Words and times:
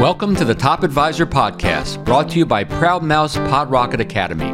Welcome 0.00 0.34
to 0.36 0.46
the 0.46 0.54
Top 0.54 0.82
Advisor 0.82 1.26
Podcast, 1.26 2.02
brought 2.06 2.30
to 2.30 2.38
you 2.38 2.46
by 2.46 2.64
Proudmouth 2.64 3.34
Pod 3.50 3.70
Rocket 3.70 4.00
Academy. 4.00 4.48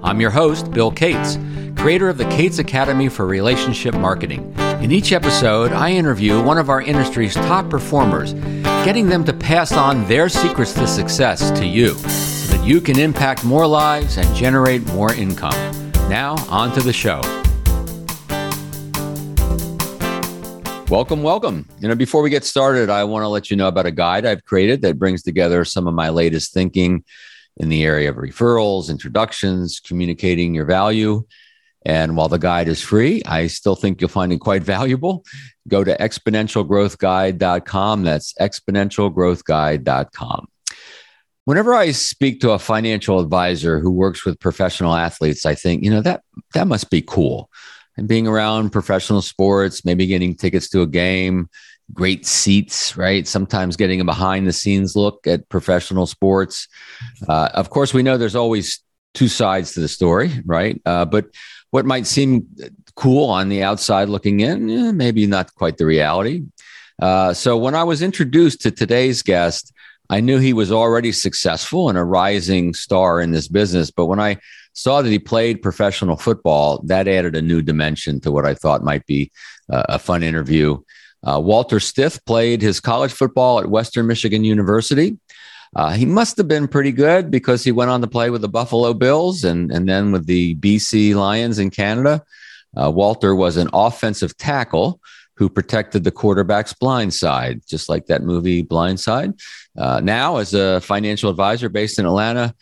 I'm 0.00 0.20
your 0.20 0.30
host, 0.30 0.70
Bill 0.70 0.92
Cates, 0.92 1.40
creator 1.74 2.08
of 2.08 2.18
the 2.18 2.24
Cates 2.26 2.60
Academy 2.60 3.08
for 3.08 3.26
Relationship 3.26 3.96
Marketing. 3.96 4.54
In 4.80 4.92
each 4.92 5.10
episode, 5.10 5.72
I 5.72 5.90
interview 5.90 6.40
one 6.40 6.56
of 6.56 6.70
our 6.70 6.80
industry's 6.80 7.34
top 7.34 7.68
performers, 7.68 8.34
getting 8.84 9.08
them 9.08 9.24
to 9.24 9.32
pass 9.32 9.72
on 9.72 10.06
their 10.06 10.28
secrets 10.28 10.72
to 10.74 10.86
success 10.86 11.50
to 11.58 11.66
you 11.66 11.94
so 11.94 12.56
that 12.56 12.64
you 12.64 12.80
can 12.80 12.96
impact 12.96 13.44
more 13.44 13.66
lives 13.66 14.18
and 14.18 14.36
generate 14.36 14.86
more 14.92 15.12
income. 15.12 15.90
Now, 16.08 16.36
on 16.48 16.72
to 16.74 16.80
the 16.80 16.92
show. 16.92 17.41
Welcome, 20.92 21.22
welcome. 21.22 21.66
You 21.80 21.88
know, 21.88 21.94
before 21.94 22.20
we 22.20 22.28
get 22.28 22.44
started, 22.44 22.90
I 22.90 23.04
want 23.04 23.22
to 23.22 23.28
let 23.28 23.50
you 23.50 23.56
know 23.56 23.66
about 23.66 23.86
a 23.86 23.90
guide 23.90 24.26
I've 24.26 24.44
created 24.44 24.82
that 24.82 24.98
brings 24.98 25.22
together 25.22 25.64
some 25.64 25.86
of 25.86 25.94
my 25.94 26.10
latest 26.10 26.52
thinking 26.52 27.02
in 27.56 27.70
the 27.70 27.82
area 27.82 28.10
of 28.10 28.16
referrals, 28.16 28.90
introductions, 28.90 29.80
communicating 29.80 30.52
your 30.52 30.66
value. 30.66 31.24
And 31.86 32.14
while 32.14 32.28
the 32.28 32.38
guide 32.38 32.68
is 32.68 32.82
free, 32.82 33.22
I 33.24 33.46
still 33.46 33.74
think 33.74 34.02
you'll 34.02 34.10
find 34.10 34.34
it 34.34 34.40
quite 34.40 34.62
valuable. 34.64 35.24
Go 35.66 35.82
to 35.82 35.96
exponentialgrowthguide.com. 35.96 38.02
That's 38.02 38.34
exponentialgrowthguide.com. 38.34 40.48
Whenever 41.46 41.72
I 41.72 41.92
speak 41.92 42.42
to 42.42 42.50
a 42.50 42.58
financial 42.58 43.18
advisor 43.18 43.80
who 43.80 43.90
works 43.90 44.26
with 44.26 44.38
professional 44.38 44.94
athletes, 44.94 45.46
I 45.46 45.54
think, 45.54 45.84
you 45.84 45.90
know, 45.90 46.02
that 46.02 46.22
that 46.52 46.66
must 46.66 46.90
be 46.90 47.00
cool 47.00 47.48
and 47.96 48.08
being 48.08 48.26
around 48.26 48.70
professional 48.70 49.22
sports, 49.22 49.84
maybe 49.84 50.06
getting 50.06 50.34
tickets 50.34 50.68
to 50.70 50.82
a 50.82 50.86
game, 50.86 51.48
great 51.92 52.26
seats, 52.26 52.96
right? 52.96 53.26
Sometimes 53.26 53.76
getting 53.76 54.00
a 54.00 54.04
behind 54.04 54.46
the 54.46 54.52
scenes 54.52 54.96
look 54.96 55.26
at 55.26 55.48
professional 55.48 56.06
sports. 56.06 56.68
Uh, 57.28 57.48
of 57.54 57.70
course, 57.70 57.92
we 57.92 58.02
know 58.02 58.16
there's 58.16 58.36
always 58.36 58.82
two 59.14 59.28
sides 59.28 59.72
to 59.72 59.80
the 59.80 59.88
story, 59.88 60.30
right? 60.44 60.80
Uh, 60.86 61.04
but 61.04 61.26
what 61.70 61.84
might 61.84 62.06
seem 62.06 62.46
cool 62.94 63.28
on 63.28 63.48
the 63.48 63.62
outside 63.62 64.08
looking 64.08 64.40
in, 64.40 64.70
eh, 64.70 64.92
maybe 64.92 65.26
not 65.26 65.54
quite 65.54 65.76
the 65.78 65.86
reality. 65.86 66.44
Uh, 67.00 67.32
so 67.32 67.56
when 67.56 67.74
I 67.74 67.84
was 67.84 68.02
introduced 68.02 68.60
to 68.62 68.70
today's 68.70 69.22
guest, 69.22 69.72
I 70.10 70.20
knew 70.20 70.38
he 70.38 70.52
was 70.52 70.70
already 70.70 71.10
successful 71.10 71.88
and 71.88 71.96
a 71.96 72.04
rising 72.04 72.74
star 72.74 73.20
in 73.20 73.32
this 73.32 73.48
business. 73.48 73.90
But 73.90 74.06
when 74.06 74.20
I 74.20 74.36
saw 74.72 75.02
that 75.02 75.10
he 75.10 75.18
played 75.18 75.62
professional 75.62 76.16
football, 76.16 76.80
that 76.84 77.08
added 77.08 77.36
a 77.36 77.42
new 77.42 77.62
dimension 77.62 78.20
to 78.20 78.32
what 78.32 78.46
I 78.46 78.54
thought 78.54 78.84
might 78.84 79.06
be 79.06 79.30
uh, 79.70 79.84
a 79.88 79.98
fun 79.98 80.22
interview. 80.22 80.80
Uh, 81.24 81.40
Walter 81.40 81.78
Stith 81.78 82.24
played 82.24 82.62
his 82.62 82.80
college 82.80 83.12
football 83.12 83.60
at 83.60 83.70
Western 83.70 84.06
Michigan 84.06 84.44
University. 84.44 85.18
Uh, 85.74 85.92
he 85.92 86.04
must 86.04 86.36
have 86.36 86.48
been 86.48 86.68
pretty 86.68 86.92
good 86.92 87.30
because 87.30 87.64
he 87.64 87.72
went 87.72 87.90
on 87.90 88.00
to 88.00 88.06
play 88.06 88.28
with 88.28 88.42
the 88.42 88.48
Buffalo 88.48 88.92
Bills 88.92 89.44
and, 89.44 89.70
and 89.70 89.88
then 89.88 90.12
with 90.12 90.26
the 90.26 90.54
BC 90.56 91.14
Lions 91.14 91.58
in 91.58 91.70
Canada. 91.70 92.22
Uh, 92.76 92.90
Walter 92.90 93.34
was 93.34 93.56
an 93.56 93.70
offensive 93.72 94.36
tackle 94.36 95.00
who 95.36 95.48
protected 95.48 96.04
the 96.04 96.10
quarterback's 96.10 96.74
blind 96.74 97.14
side, 97.14 97.62
just 97.66 97.88
like 97.88 98.06
that 98.06 98.22
movie 98.22 98.62
Blind 98.62 99.00
Side. 99.00 99.32
Uh, 99.76 100.00
now, 100.02 100.36
as 100.36 100.52
a 100.52 100.80
financial 100.82 101.30
advisor 101.30 101.68
based 101.68 101.98
in 101.98 102.04
Atlanta, 102.04 102.54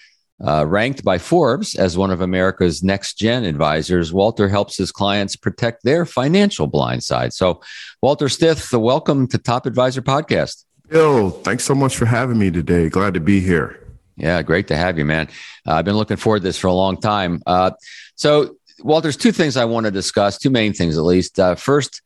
uh, 0.44 0.66
ranked 0.66 1.04
by 1.04 1.18
Forbes 1.18 1.74
as 1.74 1.96
one 1.96 2.10
of 2.10 2.20
America's 2.20 2.82
next 2.82 3.18
gen 3.18 3.44
advisors, 3.44 4.12
Walter 4.12 4.48
helps 4.48 4.76
his 4.76 4.90
clients 4.90 5.36
protect 5.36 5.84
their 5.84 6.06
financial 6.06 6.66
blind 6.66 7.02
side. 7.02 7.32
So, 7.32 7.60
Walter 8.00 8.28
Stith, 8.28 8.72
welcome 8.72 9.26
to 9.28 9.38
Top 9.38 9.66
Advisor 9.66 10.02
Podcast. 10.02 10.64
Bill, 10.88 11.30
thanks 11.30 11.64
so 11.64 11.74
much 11.74 11.96
for 11.96 12.06
having 12.06 12.38
me 12.38 12.50
today. 12.50 12.88
Glad 12.88 13.14
to 13.14 13.20
be 13.20 13.40
here. 13.40 13.86
Yeah, 14.16 14.42
great 14.42 14.68
to 14.68 14.76
have 14.76 14.98
you, 14.98 15.04
man. 15.04 15.28
Uh, 15.66 15.74
I've 15.74 15.84
been 15.84 15.96
looking 15.96 16.16
forward 16.16 16.40
to 16.40 16.44
this 16.44 16.58
for 16.58 16.66
a 16.66 16.72
long 16.72 17.00
time. 17.00 17.42
Uh, 17.46 17.72
so, 18.14 18.56
Walter, 18.82 19.04
there's 19.04 19.16
two 19.16 19.32
things 19.32 19.56
I 19.56 19.66
want 19.66 19.84
to 19.84 19.90
discuss, 19.90 20.38
two 20.38 20.50
main 20.50 20.72
things 20.72 20.96
at 20.96 21.04
least. 21.04 21.38
Uh, 21.38 21.54
first, 21.54 22.02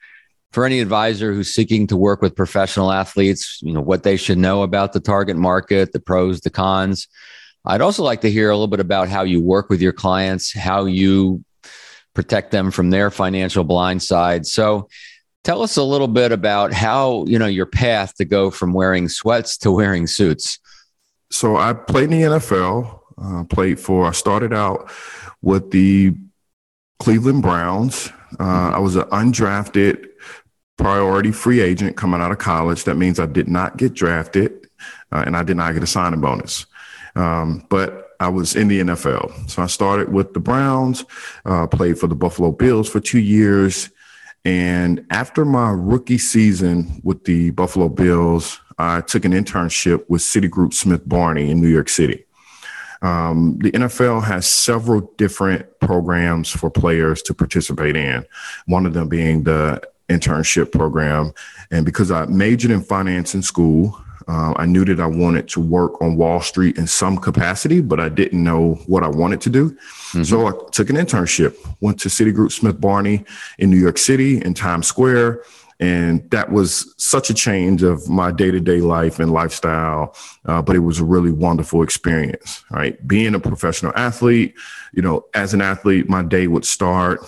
for 0.53 0.65
any 0.65 0.81
advisor 0.81 1.33
who's 1.33 1.53
seeking 1.53 1.87
to 1.89 1.97
work 1.97 2.23
with 2.23 2.37
professional 2.37 2.93
athletes, 2.93 3.61
you 3.63 3.73
know 3.73 3.81
what 3.81 4.03
they 4.03 4.17
should 4.17 4.39
know 4.39 4.63
about 4.63 4.93
the 4.93 5.01
target 5.01 5.37
market, 5.37 5.93
the 5.93 6.01
pros, 6.01 6.41
the 6.41 6.51
cons. 6.51 7.09
I'd 7.65 7.81
also 7.81 8.03
like 8.03 8.21
to 8.23 8.31
hear 8.31 8.51
a 8.51 8.55
little 8.55 8.69
bit 8.69 8.81
about 8.81 9.09
how 9.09 9.23
you 9.23 9.41
work 9.41 9.71
with 9.71 9.81
your 9.81 9.93
clients, 9.93 10.53
how 10.53 10.85
you 10.85 11.45
protect 12.15 12.51
them 12.51 12.71
from 12.71 12.91
their 12.91 13.11
financial 13.11 13.65
blind 13.65 14.03
side. 14.03 14.47
So 14.47 14.89
tell 15.43 15.63
us 15.63 15.77
a 15.77 15.83
little 15.83 16.09
bit 16.09 16.33
about 16.33 16.73
how, 16.73 17.25
you 17.27 17.39
know, 17.39 17.47
your 17.47 17.67
path 17.67 18.17
to 18.17 18.25
go 18.25 18.51
from 18.51 18.73
wearing 18.73 19.09
sweats 19.09 19.57
to 19.59 19.73
wearing 19.73 20.07
suits. 20.07 20.59
So 21.31 21.57
I 21.57 21.73
played 21.73 22.13
in 22.13 22.21
the 22.21 22.39
NFL, 22.39 23.01
uh, 23.19 23.45
played 23.45 23.81
for, 23.81 24.07
I 24.07 24.13
started 24.13 24.53
out 24.53 24.91
with 25.43 25.71
the 25.71 26.15
Cleveland 27.01 27.43
Browns. 27.43 28.11
Uh, 28.39 28.45
mm-hmm. 28.45 28.75
I 28.75 28.79
was 28.79 28.97
an 28.97 29.05
undrafted 29.05 30.07
priority 30.77 31.33
free 31.33 31.61
agent 31.61 31.97
coming 31.97 32.21
out 32.21 32.31
of 32.31 32.39
college. 32.39 32.85
That 32.85 32.97
means 32.97 33.19
I 33.19 33.27
did 33.27 33.49
not 33.49 33.77
get 33.77 33.95
drafted 33.95 34.69
uh, 35.13 35.23
and 35.27 35.37
I 35.37 35.43
did 35.43 35.57
not 35.57 35.73
get 35.75 35.83
a 35.83 35.87
signing 35.87 36.21
bonus. 36.21 36.67
Um, 37.17 37.67
but 37.71 38.13
I 38.21 38.29
was 38.29 38.57
in 38.57 38.69
the 38.69 38.81
NFL. 38.81 39.51
So 39.51 39.63
I 39.63 39.67
started 39.67 40.13
with 40.13 40.35
the 40.35 40.41
Browns, 40.41 41.05
uh, 41.45 41.67
played 41.67 41.99
for 41.99 42.07
the 42.07 42.15
Buffalo 42.15 42.53
Bills 42.53 42.89
for 42.89 43.01
two 43.01 43.19
years. 43.19 43.91
And 44.45 45.07
after 45.11 45.45
my 45.45 45.71
rookie 45.71 46.19
season 46.19 47.01
with 47.03 47.25
the 47.25 47.51
Buffalo 47.51 47.89
Bills, 47.89 48.61
I 48.79 49.01
took 49.03 49.25
an 49.25 49.33
internship 49.33 50.05
with 50.09 50.23
Citigroup 50.23 50.75
Smith 50.75 51.09
Barney 51.09 51.51
in 51.51 51.61
New 51.61 51.69
York 51.69 51.89
City. 51.89 52.25
Um, 53.03 53.59
the 53.61 53.71
NFL 53.73 54.25
has 54.25 54.47
several 54.47 55.13
different 55.19 55.67
programs 55.81 56.51
for 56.51 56.71
players 56.71 57.21
to 57.23 57.35
participate 57.35 57.97
in, 57.97 58.25
one 58.67 58.87
of 58.87 58.95
them 58.95 59.09
being 59.09 59.43
the 59.43 59.83
internship 60.09 60.73
program. 60.73 61.33
And 61.71 61.85
because 61.85 62.11
I 62.11 62.27
majored 62.27 62.71
in 62.71 62.83
finance 62.83 63.35
in 63.35 63.43
school, 63.43 64.01
uh, 64.27 64.55
I 64.57 64.67
knew 64.67 64.85
that 64.87 65.01
I 65.01 65.07
wanted 65.07 65.49
to 65.49 65.61
work 65.61 66.01
on 66.01 66.17
Wall 66.17 66.41
Street 66.41 66.79
in 66.79 66.87
some 66.87 67.19
capacity, 67.19 67.81
but 67.81 68.01
I 68.01 68.09
didn't 68.09 68.43
know 68.43 68.75
what 68.87 69.03
I 69.03 69.09
wanted 69.09 69.41
to 69.43 69.51
do. 69.51 69.71
Mm-hmm. 69.71 70.23
So 70.23 70.47
I 70.47 70.53
took 70.73 70.91
an 70.91 70.97
internship, 70.97 71.57
went 71.81 72.01
to 72.01 72.09
Citigroup 72.09 72.53
Smith 72.53 72.81
Barney 72.81 73.25
in 73.59 73.71
New 73.71 73.77
York 73.77 73.99
City 73.99 74.43
in 74.43 74.55
Times 74.55 74.87
Square. 74.87 75.43
And 75.81 76.31
that 76.31 76.53
was 76.53 76.95
such 76.99 77.31
a 77.31 77.35
change 77.35 77.83
of 77.83 78.09
my 78.09 78.31
day 78.31 78.51
to 78.51 78.61
day 78.61 78.81
life 78.81 79.19
and 79.19 79.33
lifestyle. 79.33 80.15
Uh, 80.47 80.63
but 80.63 80.77
it 80.77 80.81
was 80.81 81.01
a 81.01 81.05
really 81.05 81.33
wonderful 81.33 81.83
experience, 81.83 82.65
right? 82.71 83.07
Being 83.07 83.35
a 83.35 83.41
professional 83.41 83.93
athlete, 83.97 84.55
you 84.93 85.03
know, 85.03 85.25
as 85.35 85.53
an 85.53 85.61
athlete, 85.61 86.09
my 86.09 86.23
day 86.23 86.47
would 86.47 86.65
start 86.65 87.21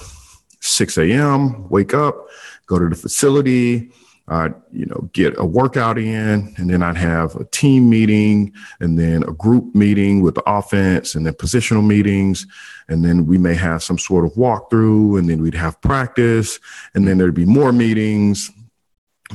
6 0.61 0.97
a.m., 0.99 1.69
wake 1.69 1.93
up, 1.93 2.29
go 2.67 2.79
to 2.79 2.89
the 2.89 2.95
facility, 2.95 3.91
I'd, 4.29 4.55
you 4.73 4.87
know, 4.87 5.09
get 5.13 5.39
a 5.39 5.45
workout 5.45 5.99
in, 5.99 6.55
and 6.57 6.69
then 6.69 6.83
I'd 6.83 6.97
have 6.97 7.37
a 7.37 7.45
team 7.45 7.89
meeting, 7.89 8.53
and 8.81 8.99
then 8.99 9.23
a 9.23 9.33
group 9.33 9.75
meeting 9.75 10.21
with 10.21 10.35
the 10.35 10.43
offense, 10.47 11.15
and 11.15 11.25
then 11.25 11.35
positional 11.35 11.87
meetings, 11.87 12.47
and 12.89 13.05
then 13.05 13.27
we 13.27 13.39
may 13.39 13.55
have 13.55 13.83
some 13.83 13.99
sort 13.99 14.25
of 14.25 14.33
walkthrough, 14.33 15.19
and 15.19 15.31
then 15.31 15.41
we'd 15.43 15.55
have 15.55 15.81
practice, 15.81 16.59
and 16.95 17.07
then 17.07 17.19
there'd 17.19 17.35
be 17.35 17.45
more 17.45 17.73
meetings, 17.73 18.51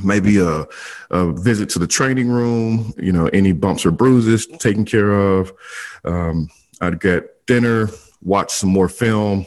maybe 0.02 0.38
a, 0.38 0.66
a 1.10 1.32
visit 1.32 1.68
to 1.70 1.78
the 1.78 1.86
training 1.86 2.28
room, 2.28 2.92
you 2.98 3.12
know, 3.12 3.26
any 3.28 3.52
bumps 3.52 3.86
or 3.86 3.90
bruises 3.90 4.46
taken 4.46 4.84
care 4.84 5.12
of. 5.12 5.52
Um, 6.04 6.48
I'd 6.80 7.00
get 7.00 7.46
dinner, 7.46 7.88
watch 8.22 8.52
some 8.52 8.70
more 8.70 8.88
film, 8.88 9.46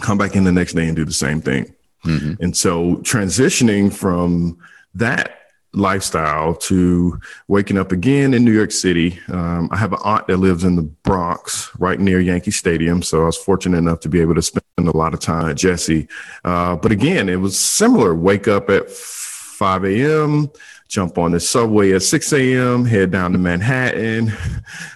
come 0.00 0.18
back 0.18 0.36
in 0.36 0.44
the 0.44 0.52
next 0.52 0.74
day 0.74 0.86
and 0.86 0.96
do 0.96 1.04
the 1.04 1.12
same 1.12 1.40
thing. 1.40 1.74
Mm-hmm. 2.04 2.42
And 2.42 2.56
so 2.56 2.96
transitioning 2.96 3.92
from 3.92 4.58
that 4.94 5.38
lifestyle 5.74 6.54
to 6.54 7.18
waking 7.48 7.78
up 7.78 7.92
again 7.92 8.34
in 8.34 8.44
New 8.44 8.52
York 8.52 8.70
City. 8.70 9.18
Um, 9.28 9.68
I 9.72 9.76
have 9.78 9.92
an 9.92 10.00
aunt 10.04 10.26
that 10.26 10.36
lives 10.36 10.64
in 10.64 10.76
the 10.76 10.82
Bronx, 10.82 11.70
right 11.78 11.98
near 11.98 12.20
Yankee 12.20 12.50
Stadium. 12.50 13.02
So 13.02 13.22
I 13.22 13.26
was 13.26 13.38
fortunate 13.38 13.78
enough 13.78 14.00
to 14.00 14.08
be 14.08 14.20
able 14.20 14.34
to 14.34 14.42
spend 14.42 14.62
a 14.78 14.96
lot 14.96 15.14
of 15.14 15.20
time 15.20 15.48
at 15.48 15.56
Jesse. 15.56 16.08
Uh, 16.44 16.76
but 16.76 16.92
again, 16.92 17.28
it 17.28 17.36
was 17.36 17.58
similar. 17.58 18.14
Wake 18.14 18.48
up 18.48 18.68
at 18.68 18.90
5 18.90 19.84
a.m., 19.84 20.50
jump 20.88 21.16
on 21.16 21.32
the 21.32 21.40
subway 21.40 21.92
at 21.92 22.02
6 22.02 22.32
a.m., 22.34 22.84
head 22.84 23.10
down 23.10 23.32
to 23.32 23.38
Manhattan. 23.38 24.32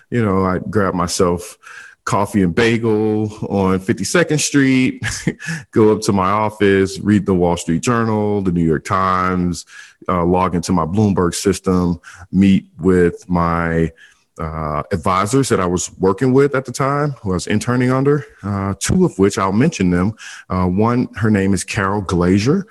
You 0.09 0.25
know, 0.25 0.45
I 0.45 0.59
grab 0.59 0.95
myself 0.95 1.59
coffee 2.07 2.41
and 2.41 2.55
bagel 2.55 3.25
on 3.49 3.79
52nd 3.79 4.41
Street, 4.41 5.03
go 5.73 5.93
up 5.93 6.01
to 6.03 6.13
my 6.13 6.31
office, 6.31 6.99
read 7.01 7.27
the 7.27 7.35
Wall 7.35 7.57
Street 7.57 7.83
Journal, 7.83 8.41
the 8.41 8.53
New 8.53 8.65
York 8.65 8.85
Times, 8.85 9.67
uh, 10.09 10.25
log 10.25 10.55
into 10.55 10.73
my 10.73 10.87
Bloomberg 10.87 11.35
system, 11.35 12.01
meet 12.33 12.67
with 12.79 13.29
my 13.29 13.93
uh, 14.39 14.83
advisors 14.93 15.49
that 15.49 15.61
I 15.61 15.67
was 15.67 15.91
working 15.99 16.33
with 16.33 16.55
at 16.55 16.65
the 16.65 16.73
time, 16.73 17.11
who 17.23 17.33
I 17.33 17.35
was 17.35 17.47
interning 17.47 17.91
under, 17.91 18.25
uh, 18.43 18.75
two 18.79 19.05
of 19.05 19.19
which 19.19 19.37
I'll 19.37 19.53
mention 19.53 19.91
them. 19.91 20.17
Uh, 20.49 20.67
one, 20.67 21.13
her 21.15 21.31
name 21.31 21.53
is 21.55 21.65
Carol 21.65 22.03
Glazier. 22.03 22.67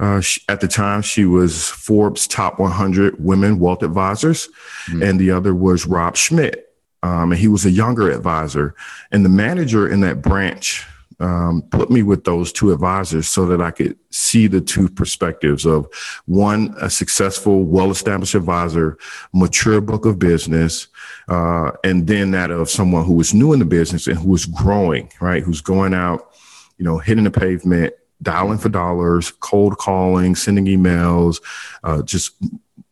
Uh, 0.00 0.20
she, 0.20 0.40
at 0.48 0.60
the 0.60 0.68
time, 0.68 1.02
she 1.02 1.26
was 1.26 1.68
Forbes 1.68 2.26
top 2.26 2.58
100 2.58 3.22
women 3.22 3.58
wealth 3.58 3.82
advisors, 3.82 4.48
mm-hmm. 4.86 5.02
and 5.02 5.20
the 5.20 5.30
other 5.30 5.54
was 5.54 5.86
Rob 5.86 6.16
Schmidt. 6.16 6.69
Um, 7.02 7.32
and 7.32 7.40
he 7.40 7.48
was 7.48 7.64
a 7.64 7.70
younger 7.70 8.10
advisor. 8.10 8.74
And 9.10 9.24
the 9.24 9.30
manager 9.30 9.88
in 9.88 10.00
that 10.00 10.22
branch 10.22 10.86
um, 11.20 11.62
put 11.70 11.90
me 11.90 12.02
with 12.02 12.24
those 12.24 12.50
two 12.50 12.72
advisors 12.72 13.28
so 13.28 13.46
that 13.46 13.60
I 13.60 13.70
could 13.70 13.96
see 14.10 14.46
the 14.46 14.60
two 14.60 14.88
perspectives 14.88 15.66
of 15.66 15.86
one, 16.26 16.74
a 16.80 16.88
successful, 16.88 17.64
well 17.64 17.90
established 17.90 18.34
advisor, 18.34 18.96
mature 19.32 19.80
book 19.82 20.06
of 20.06 20.18
business, 20.18 20.88
uh, 21.28 21.72
and 21.84 22.06
then 22.06 22.30
that 22.30 22.50
of 22.50 22.70
someone 22.70 23.04
who 23.04 23.12
was 23.12 23.34
new 23.34 23.52
in 23.52 23.58
the 23.58 23.64
business 23.66 24.06
and 24.06 24.18
who 24.18 24.30
was 24.30 24.46
growing, 24.46 25.12
right? 25.20 25.42
Who's 25.42 25.60
going 25.60 25.92
out, 25.92 26.30
you 26.78 26.84
know, 26.86 26.98
hitting 26.98 27.24
the 27.24 27.30
pavement, 27.30 27.92
dialing 28.22 28.58
for 28.58 28.70
dollars, 28.70 29.30
cold 29.30 29.76
calling, 29.76 30.34
sending 30.34 30.64
emails, 30.66 31.42
uh, 31.84 32.02
just 32.02 32.32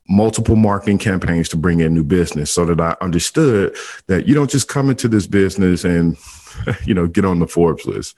multiple 0.08 0.56
marketing 0.56 0.98
campaigns 0.98 1.48
to 1.50 1.56
bring 1.56 1.80
in 1.80 1.94
new 1.94 2.04
business 2.04 2.50
so 2.50 2.64
that 2.64 2.80
I 2.80 2.96
understood 3.00 3.76
that 4.06 4.26
you 4.26 4.34
don't 4.34 4.50
just 4.50 4.68
come 4.68 4.88
into 4.88 5.08
this 5.08 5.26
business 5.26 5.84
and 5.84 6.16
you 6.84 6.94
know 6.94 7.06
get 7.06 7.24
on 7.24 7.38
the 7.38 7.46
Forbes 7.46 7.86
list. 7.86 8.14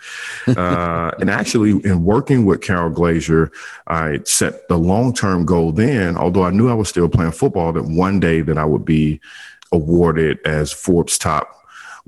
Uh, 0.46 1.10
and 1.20 1.30
actually, 1.30 1.70
in 1.84 2.04
working 2.04 2.44
with 2.46 2.60
Carol 2.60 2.90
Glazier, 2.90 3.50
I 3.86 4.20
set 4.24 4.68
the 4.68 4.78
long 4.78 5.12
term 5.12 5.44
goal 5.44 5.72
then. 5.72 6.16
Although 6.16 6.44
I 6.44 6.50
knew 6.50 6.68
I 6.68 6.74
was 6.74 6.88
still 6.88 7.08
playing 7.08 7.32
football, 7.32 7.72
that 7.72 7.84
one 7.84 8.20
day 8.20 8.40
that 8.42 8.58
I 8.58 8.64
would 8.64 8.84
be 8.84 9.20
awarded 9.72 10.38
as 10.44 10.72
Forbes 10.72 11.18
top 11.18 11.59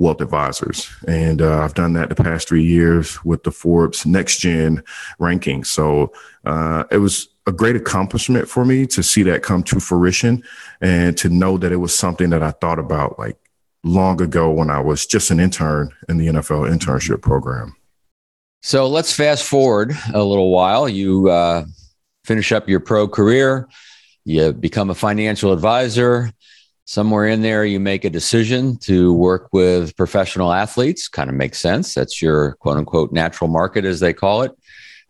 wealth 0.02 0.20
advisors. 0.20 0.90
And 1.06 1.40
uh, 1.40 1.60
I've 1.60 1.74
done 1.74 1.92
that 1.94 2.08
the 2.08 2.16
past 2.16 2.48
three 2.48 2.64
years 2.64 3.24
with 3.24 3.44
the 3.44 3.52
Forbes 3.52 4.04
Next 4.04 4.38
Gen 4.38 4.82
ranking. 5.18 5.62
So 5.64 6.12
uh, 6.44 6.84
it 6.90 6.98
was 6.98 7.28
a 7.46 7.52
great 7.52 7.76
accomplishment 7.76 8.48
for 8.48 8.64
me 8.64 8.86
to 8.86 9.02
see 9.02 9.22
that 9.22 9.42
come 9.42 9.62
to 9.64 9.80
fruition 9.80 10.42
and 10.80 11.16
to 11.18 11.28
know 11.28 11.56
that 11.56 11.72
it 11.72 11.76
was 11.76 11.94
something 11.94 12.30
that 12.30 12.42
I 12.42 12.50
thought 12.50 12.78
about 12.78 13.18
like 13.18 13.38
long 13.84 14.20
ago 14.20 14.50
when 14.50 14.70
I 14.70 14.80
was 14.80 15.06
just 15.06 15.30
an 15.30 15.40
intern 15.40 15.92
in 16.08 16.18
the 16.18 16.26
NFL 16.26 16.70
internship 16.70 17.22
program. 17.22 17.76
So 18.62 18.88
let's 18.88 19.12
fast 19.12 19.44
forward 19.44 19.96
a 20.14 20.22
little 20.22 20.50
while. 20.50 20.88
You 20.88 21.30
uh, 21.30 21.64
finish 22.24 22.52
up 22.52 22.68
your 22.68 22.80
pro 22.80 23.08
career, 23.08 23.68
you 24.24 24.52
become 24.52 24.90
a 24.90 24.94
financial 24.94 25.52
advisor. 25.52 26.32
Somewhere 26.84 27.28
in 27.28 27.42
there, 27.42 27.64
you 27.64 27.78
make 27.78 28.04
a 28.04 28.10
decision 28.10 28.76
to 28.78 29.14
work 29.14 29.48
with 29.52 29.96
professional 29.96 30.52
athletes. 30.52 31.08
Kind 31.08 31.30
of 31.30 31.36
makes 31.36 31.58
sense. 31.58 31.94
That's 31.94 32.20
your 32.20 32.54
quote 32.54 32.76
unquote 32.76 33.12
natural 33.12 33.48
market, 33.48 33.84
as 33.84 34.00
they 34.00 34.12
call 34.12 34.42
it. 34.42 34.52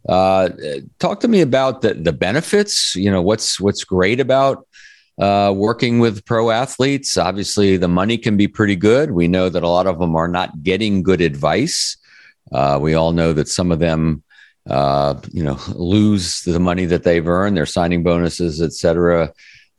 Uh, 0.08 0.50
talk 0.98 1.20
to 1.20 1.28
me 1.28 1.40
about 1.40 1.80
the 1.80 1.94
the 1.94 2.12
benefits. 2.12 2.94
You 2.94 3.10
know, 3.10 3.22
what's 3.22 3.58
what's 3.58 3.84
great 3.84 4.20
about 4.20 4.66
uh, 5.18 5.52
working 5.54 5.98
with 5.98 6.24
pro 6.24 6.50
athletes. 6.50 7.16
Obviously, 7.16 7.76
the 7.76 7.88
money 7.88 8.18
can 8.18 8.36
be 8.36 8.48
pretty 8.48 8.76
good. 8.76 9.12
We 9.12 9.28
know 9.28 9.48
that 9.48 9.62
a 9.62 9.68
lot 9.68 9.86
of 9.86 9.98
them 9.98 10.16
are 10.16 10.28
not 10.28 10.62
getting 10.62 11.02
good 11.02 11.20
advice. 11.20 11.96
Uh, 12.50 12.78
we 12.80 12.94
all 12.94 13.12
know 13.12 13.32
that 13.32 13.48
some 13.48 13.72
of 13.72 13.78
them, 13.78 14.22
uh, 14.68 15.14
you 15.32 15.42
know, 15.42 15.58
lose 15.74 16.42
the 16.42 16.60
money 16.60 16.86
that 16.86 17.04
they've 17.04 17.26
earned, 17.26 17.56
their 17.56 17.66
signing 17.66 18.02
bonuses, 18.02 18.60
et 18.60 18.72
cetera, 18.72 19.32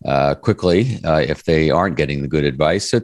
uh, 0.05 0.35
quickly 0.35 0.99
uh, 1.03 1.23
if 1.27 1.43
they 1.43 1.69
aren't 1.69 1.97
getting 1.97 2.21
the 2.21 2.27
good 2.27 2.43
advice. 2.43 2.89
So, 2.89 3.01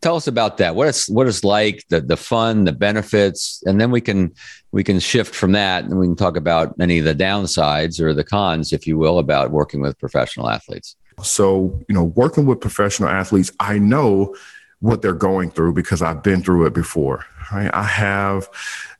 tell 0.00 0.16
us 0.16 0.26
about 0.26 0.58
that. 0.58 0.74
What 0.74 0.88
it's 0.88 1.08
what 1.08 1.26
it's 1.26 1.44
like, 1.44 1.84
the 1.88 2.00
the 2.00 2.16
fun, 2.16 2.64
the 2.64 2.72
benefits, 2.72 3.62
and 3.66 3.80
then 3.80 3.90
we 3.90 4.00
can 4.00 4.32
we 4.72 4.84
can 4.84 5.00
shift 5.00 5.34
from 5.34 5.52
that 5.52 5.84
and 5.84 5.98
we 5.98 6.06
can 6.06 6.16
talk 6.16 6.36
about 6.36 6.74
any 6.80 6.98
of 6.98 7.04
the 7.04 7.14
downsides 7.14 8.00
or 8.00 8.12
the 8.12 8.24
cons, 8.24 8.72
if 8.72 8.86
you 8.86 8.98
will, 8.98 9.18
about 9.18 9.50
working 9.50 9.80
with 9.80 9.98
professional 9.98 10.48
athletes. 10.48 10.96
So, 11.22 11.82
you 11.88 11.94
know, 11.94 12.04
working 12.04 12.46
with 12.46 12.60
professional 12.60 13.08
athletes, 13.08 13.50
I 13.58 13.78
know 13.78 14.36
what 14.80 15.00
they're 15.00 15.14
going 15.14 15.50
through 15.50 15.72
because 15.72 16.02
I've 16.02 16.22
been 16.22 16.42
through 16.42 16.66
it 16.66 16.74
before. 16.74 17.24
Right? 17.50 17.70
I 17.72 17.84
have 17.84 18.48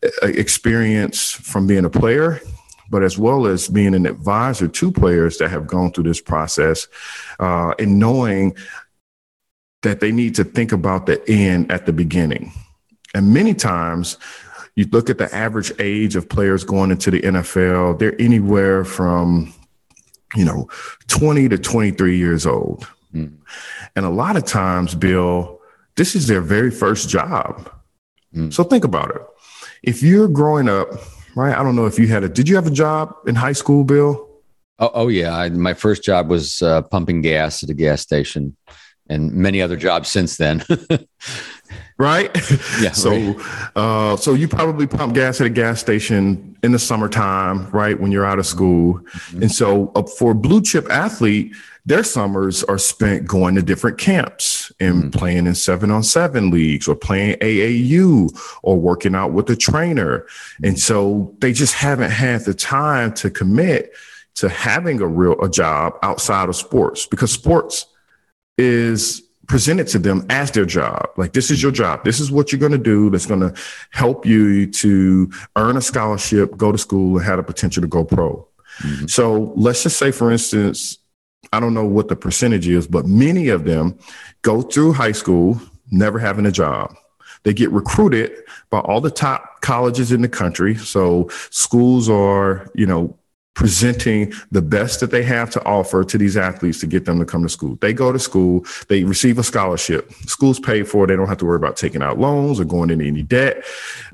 uh, 0.02 0.26
experience 0.26 1.32
from 1.32 1.66
being 1.66 1.84
a 1.84 1.90
player, 1.90 2.40
but 2.90 3.02
as 3.02 3.18
well 3.18 3.46
as 3.46 3.68
being 3.68 3.94
an 3.94 4.06
advisor 4.06 4.68
to 4.68 4.92
players 4.92 5.38
that 5.38 5.50
have 5.50 5.66
gone 5.66 5.92
through 5.92 6.04
this 6.04 6.20
process 6.20 6.86
uh, 7.40 7.74
and 7.78 7.98
knowing 7.98 8.54
that 9.82 10.00
they 10.00 10.12
need 10.12 10.34
to 10.34 10.44
think 10.44 10.72
about 10.72 11.06
the 11.06 11.22
end 11.28 11.70
at 11.70 11.86
the 11.86 11.92
beginning. 11.92 12.52
And 13.14 13.32
many 13.32 13.54
times, 13.54 14.16
you 14.74 14.86
look 14.92 15.08
at 15.08 15.18
the 15.18 15.34
average 15.34 15.72
age 15.78 16.16
of 16.16 16.28
players 16.28 16.64
going 16.64 16.90
into 16.90 17.10
the 17.10 17.20
NFL, 17.22 17.98
they're 17.98 18.20
anywhere 18.20 18.84
from 18.84 19.54
you 20.34 20.44
know, 20.44 20.68
20 21.08 21.48
to 21.50 21.58
23 21.58 22.16
years 22.16 22.46
old. 22.46 22.86
Mm. 23.14 23.36
And 23.94 24.04
a 24.04 24.10
lot 24.10 24.36
of 24.36 24.44
times, 24.44 24.94
Bill, 24.94 25.60
this 25.96 26.14
is 26.14 26.26
their 26.26 26.40
very 26.40 26.70
first 26.70 27.08
job. 27.08 27.70
Mm. 28.34 28.52
So 28.52 28.64
think 28.64 28.84
about 28.84 29.10
it. 29.14 29.22
If 29.82 30.02
you're 30.02 30.28
growing 30.28 30.68
up, 30.68 30.88
right? 31.36 31.56
I 31.56 31.62
don't 31.62 31.76
know 31.76 31.86
if 31.86 31.98
you 31.98 32.08
had 32.08 32.24
a, 32.24 32.28
did 32.28 32.48
you 32.48 32.56
have 32.56 32.66
a 32.66 32.72
job 32.72 33.14
in 33.26 33.36
high 33.36 33.52
school, 33.52 33.84
Bill? 33.84 34.28
Oh, 34.80 34.90
oh 34.92 35.08
yeah. 35.08 35.36
I, 35.36 35.48
my 35.50 35.74
first 35.74 36.02
job 36.02 36.28
was 36.28 36.60
uh, 36.62 36.82
pumping 36.82 37.20
gas 37.20 37.62
at 37.62 37.70
a 37.70 37.74
gas 37.74 38.00
station 38.00 38.56
and 39.08 39.32
many 39.32 39.62
other 39.62 39.76
jobs 39.76 40.08
since 40.08 40.36
then. 40.36 40.64
right? 41.98 42.30
Yeah. 42.80 42.92
so, 42.92 43.10
right. 43.10 43.70
Uh, 43.76 44.16
so 44.16 44.34
you 44.34 44.48
probably 44.48 44.86
pump 44.86 45.14
gas 45.14 45.40
at 45.40 45.46
a 45.46 45.50
gas 45.50 45.80
station 45.80 46.56
in 46.62 46.72
the 46.72 46.78
summertime, 46.78 47.70
right? 47.70 47.98
When 47.98 48.12
you're 48.12 48.26
out 48.26 48.38
of 48.38 48.46
school. 48.46 48.94
Mm-hmm. 48.94 49.42
And 49.42 49.52
so 49.52 49.92
uh, 49.94 50.02
for 50.02 50.34
blue 50.34 50.62
chip 50.62 50.90
athlete, 50.90 51.54
their 51.86 52.02
summers 52.02 52.64
are 52.64 52.78
spent 52.78 53.26
going 53.26 53.54
to 53.54 53.62
different 53.62 53.96
camps 53.96 54.72
and 54.80 55.04
mm-hmm. 55.04 55.10
playing 55.10 55.46
in 55.46 55.54
seven 55.54 55.90
on 55.90 56.02
seven 56.02 56.50
leagues 56.50 56.88
or 56.88 56.96
playing 56.96 57.38
AAU 57.38 58.36
or 58.62 58.76
working 58.76 59.14
out 59.14 59.32
with 59.32 59.48
a 59.50 59.56
trainer. 59.56 60.26
And 60.64 60.78
so 60.78 61.34
they 61.38 61.52
just 61.52 61.74
haven't 61.74 62.10
had 62.10 62.40
the 62.40 62.54
time 62.54 63.14
to 63.14 63.30
commit 63.30 63.92
to 64.34 64.48
having 64.48 65.00
a 65.00 65.06
real 65.06 65.40
a 65.40 65.48
job 65.48 65.94
outside 66.02 66.48
of 66.48 66.56
sports 66.56 67.06
because 67.06 67.30
sports 67.32 67.86
is 68.58 69.22
presented 69.46 69.86
to 69.88 69.98
them 69.98 70.26
as 70.28 70.50
their 70.50 70.64
job. 70.64 71.08
Like, 71.16 71.32
this 71.32 71.50
is 71.50 71.62
your 71.62 71.72
job. 71.72 72.04
This 72.04 72.20
is 72.20 72.30
what 72.30 72.50
you're 72.50 72.58
going 72.58 72.72
to 72.72 72.78
do 72.78 73.10
that's 73.10 73.26
going 73.26 73.40
to 73.40 73.54
help 73.90 74.26
you 74.26 74.66
to 74.72 75.30
earn 75.54 75.76
a 75.76 75.82
scholarship, 75.82 76.56
go 76.56 76.72
to 76.72 76.78
school, 76.78 77.16
and 77.16 77.26
have 77.26 77.36
the 77.36 77.42
potential 77.42 77.80
to 77.82 77.86
go 77.88 78.04
pro. 78.04 78.46
Mm-hmm. 78.78 79.06
So 79.06 79.52
let's 79.56 79.82
just 79.82 79.98
say, 79.98 80.10
for 80.10 80.30
instance, 80.30 80.98
I 81.52 81.60
don't 81.60 81.74
know 81.74 81.84
what 81.84 82.08
the 82.08 82.16
percentage 82.16 82.66
is, 82.66 82.86
but 82.86 83.06
many 83.06 83.48
of 83.48 83.64
them 83.64 83.98
go 84.42 84.62
through 84.62 84.94
high 84.94 85.12
school 85.12 85.60
never 85.90 86.18
having 86.18 86.46
a 86.46 86.52
job. 86.52 86.94
They 87.44 87.54
get 87.54 87.70
recruited 87.70 88.32
by 88.70 88.80
all 88.80 89.00
the 89.00 89.10
top 89.10 89.60
colleges 89.60 90.10
in 90.10 90.20
the 90.20 90.28
country. 90.28 90.74
So 90.74 91.28
schools 91.50 92.08
are, 92.08 92.68
you 92.74 92.86
know, 92.86 93.16
presenting 93.56 94.32
the 94.52 94.60
best 94.60 95.00
that 95.00 95.10
they 95.10 95.22
have 95.22 95.50
to 95.50 95.64
offer 95.64 96.04
to 96.04 96.18
these 96.18 96.36
athletes 96.36 96.78
to 96.78 96.86
get 96.86 97.06
them 97.06 97.18
to 97.18 97.24
come 97.24 97.42
to 97.42 97.48
school. 97.48 97.76
They 97.80 97.94
go 97.94 98.12
to 98.12 98.18
school, 98.18 98.66
they 98.88 99.02
receive 99.02 99.38
a 99.38 99.42
scholarship. 99.42 100.12
School's 100.26 100.60
paid 100.60 100.86
for. 100.86 101.06
They 101.06 101.16
don't 101.16 101.26
have 101.26 101.38
to 101.38 101.46
worry 101.46 101.56
about 101.56 101.76
taking 101.76 102.02
out 102.02 102.18
loans 102.18 102.60
or 102.60 102.64
going 102.64 102.90
into 102.90 103.06
any 103.06 103.22
debt. 103.22 103.64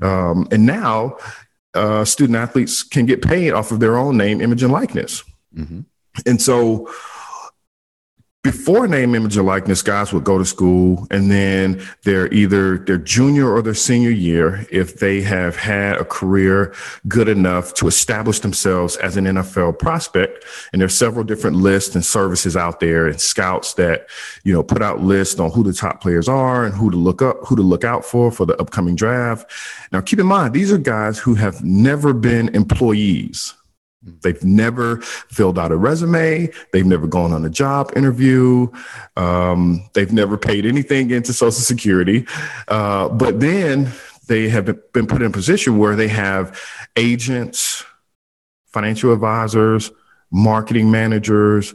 Um, 0.01 0.47
and 0.49 0.65
now, 0.65 1.17
uh, 1.73 2.05
student 2.05 2.37
athletes 2.37 2.83
can 2.83 3.05
get 3.05 3.21
paid 3.21 3.51
off 3.51 3.71
of 3.71 3.81
their 3.81 3.97
own 3.97 4.15
name, 4.17 4.39
image, 4.39 4.63
and 4.63 4.71
likeness. 4.71 5.23
Mm-hmm. 5.55 5.81
And 6.25 6.41
so, 6.41 6.89
before 8.43 8.89
name, 8.89 9.15
image, 9.15 9.37
and 9.37 9.45
likeness, 9.45 9.81
guys 9.81 10.11
would 10.11 10.25
go 10.25 10.37
to 10.37 10.43
school 10.43 11.07
and 11.09 11.31
then 11.31 11.81
they're 12.03 12.31
either 12.33 12.77
their 12.77 12.97
junior 12.97 13.49
or 13.49 13.61
their 13.61 13.73
senior 13.73 14.09
year, 14.09 14.67
if 14.69 14.99
they 14.99 15.21
have 15.21 15.55
had 15.55 15.95
a 15.95 16.03
career 16.03 16.73
good 17.07 17.29
enough 17.29 17.73
to 17.75 17.87
establish 17.87 18.41
themselves 18.41 18.97
as 18.97 19.15
an 19.15 19.23
NFL 19.23 19.79
prospect. 19.79 20.43
And 20.73 20.81
there's 20.81 20.93
several 20.93 21.23
different 21.23 21.55
lists 21.55 21.95
and 21.95 22.03
services 22.03 22.57
out 22.57 22.81
there 22.81 23.07
and 23.07 23.19
scouts 23.19 23.75
that, 23.75 24.07
you 24.43 24.51
know, 24.51 24.61
put 24.61 24.81
out 24.81 25.01
lists 25.01 25.39
on 25.39 25.49
who 25.49 25.63
the 25.63 25.71
top 25.71 26.01
players 26.01 26.27
are 26.27 26.65
and 26.65 26.75
who 26.75 26.91
to 26.91 26.97
look 26.97 27.21
up, 27.21 27.37
who 27.45 27.55
to 27.55 27.61
look 27.61 27.85
out 27.85 28.03
for 28.03 28.29
for 28.29 28.45
the 28.45 28.57
upcoming 28.57 28.97
draft. 28.97 29.49
Now, 29.93 30.01
keep 30.01 30.19
in 30.19 30.25
mind, 30.25 30.53
these 30.53 30.69
are 30.69 30.77
guys 30.77 31.17
who 31.17 31.35
have 31.35 31.63
never 31.63 32.11
been 32.11 32.49
employees 32.49 33.53
They've 34.21 34.43
never 34.43 34.97
filled 35.01 35.57
out 35.57 35.71
a 35.71 35.77
resume. 35.77 36.49
They've 36.71 36.85
never 36.85 37.07
gone 37.07 37.31
on 37.31 37.45
a 37.45 37.49
job 37.49 37.91
interview. 37.95 38.67
Um, 39.15 39.89
they've 39.93 40.11
never 40.11 40.37
paid 40.37 40.65
anything 40.65 41.11
into 41.11 41.33
Social 41.33 41.51
Security. 41.51 42.25
Uh, 42.67 43.09
but 43.09 43.39
then 43.39 43.91
they 44.27 44.49
have 44.49 44.65
been 44.93 45.07
put 45.07 45.21
in 45.21 45.27
a 45.27 45.31
position 45.31 45.77
where 45.77 45.95
they 45.95 46.07
have 46.09 46.59
agents, 46.95 47.85
financial 48.67 49.13
advisors, 49.13 49.91
marketing 50.31 50.91
managers, 50.91 51.73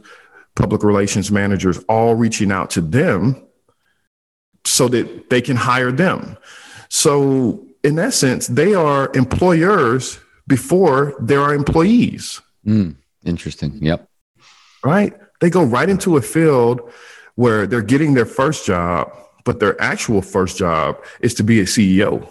public 0.55 0.83
relations 0.83 1.31
managers 1.31 1.79
all 1.87 2.15
reaching 2.15 2.51
out 2.51 2.69
to 2.71 2.81
them 2.81 3.41
so 4.65 4.87
that 4.87 5.29
they 5.29 5.41
can 5.41 5.55
hire 5.55 5.91
them. 5.91 6.37
So, 6.89 7.65
in 7.83 7.95
sense, 8.11 8.47
they 8.47 8.73
are 8.73 9.09
employers 9.15 10.19
before 10.49 11.15
there 11.21 11.39
are 11.39 11.53
employees. 11.53 12.41
Mm. 12.65 12.95
Interesting. 13.23 13.77
Yep. 13.81 14.09
Right? 14.83 15.13
They 15.39 15.49
go 15.49 15.63
right 15.63 15.87
into 15.87 16.17
a 16.17 16.21
field 16.21 16.91
where 17.35 17.65
they're 17.67 17.81
getting 17.81 18.15
their 18.15 18.25
first 18.25 18.65
job, 18.65 19.15
but 19.45 19.61
their 19.61 19.79
actual 19.81 20.21
first 20.21 20.57
job 20.57 20.97
is 21.21 21.33
to 21.35 21.43
be 21.43 21.61
a 21.61 21.63
CEO, 21.63 22.27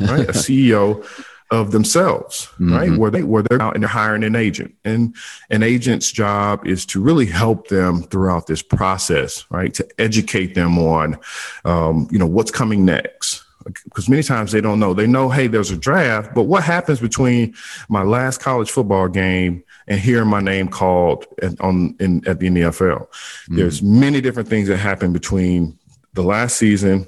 right? 0.00 0.28
a 0.28 0.32
CEO 0.44 1.04
of 1.50 1.70
themselves, 1.70 2.46
mm-hmm. 2.54 2.74
right? 2.74 2.98
Where 2.98 3.10
they 3.10 3.22
where 3.22 3.42
they're 3.42 3.62
out 3.62 3.74
and 3.74 3.82
they're 3.82 3.88
hiring 3.88 4.24
an 4.24 4.36
agent, 4.36 4.74
and 4.84 5.14
an 5.50 5.62
agent's 5.62 6.12
job 6.12 6.66
is 6.66 6.84
to 6.86 7.00
really 7.00 7.26
help 7.26 7.68
them 7.68 8.02
throughout 8.02 8.46
this 8.46 8.62
process, 8.62 9.46
right? 9.50 9.72
To 9.74 9.86
educate 9.98 10.54
them 10.54 10.78
on, 10.78 11.18
um, 11.64 12.08
you 12.10 12.18
know, 12.18 12.26
what's 12.26 12.50
coming 12.50 12.84
next. 12.84 13.45
Because 13.84 14.08
many 14.08 14.22
times 14.22 14.52
they 14.52 14.60
don't 14.60 14.78
know. 14.78 14.94
They 14.94 15.06
know, 15.06 15.28
hey, 15.28 15.46
there's 15.46 15.70
a 15.70 15.76
draft, 15.76 16.34
but 16.34 16.44
what 16.44 16.62
happens 16.62 17.00
between 17.00 17.54
my 17.88 18.02
last 18.02 18.40
college 18.40 18.70
football 18.70 19.08
game 19.08 19.64
and 19.88 20.00
hearing 20.00 20.28
my 20.28 20.40
name 20.40 20.68
called 20.68 21.26
at, 21.42 21.60
on 21.60 21.96
in 22.00 22.26
at 22.28 22.38
the 22.38 22.48
NFL? 22.48 23.08
Mm-hmm. 23.08 23.56
There's 23.56 23.82
many 23.82 24.20
different 24.20 24.48
things 24.48 24.68
that 24.68 24.78
happen 24.78 25.12
between 25.12 25.78
the 26.14 26.22
last 26.22 26.56
season 26.56 27.06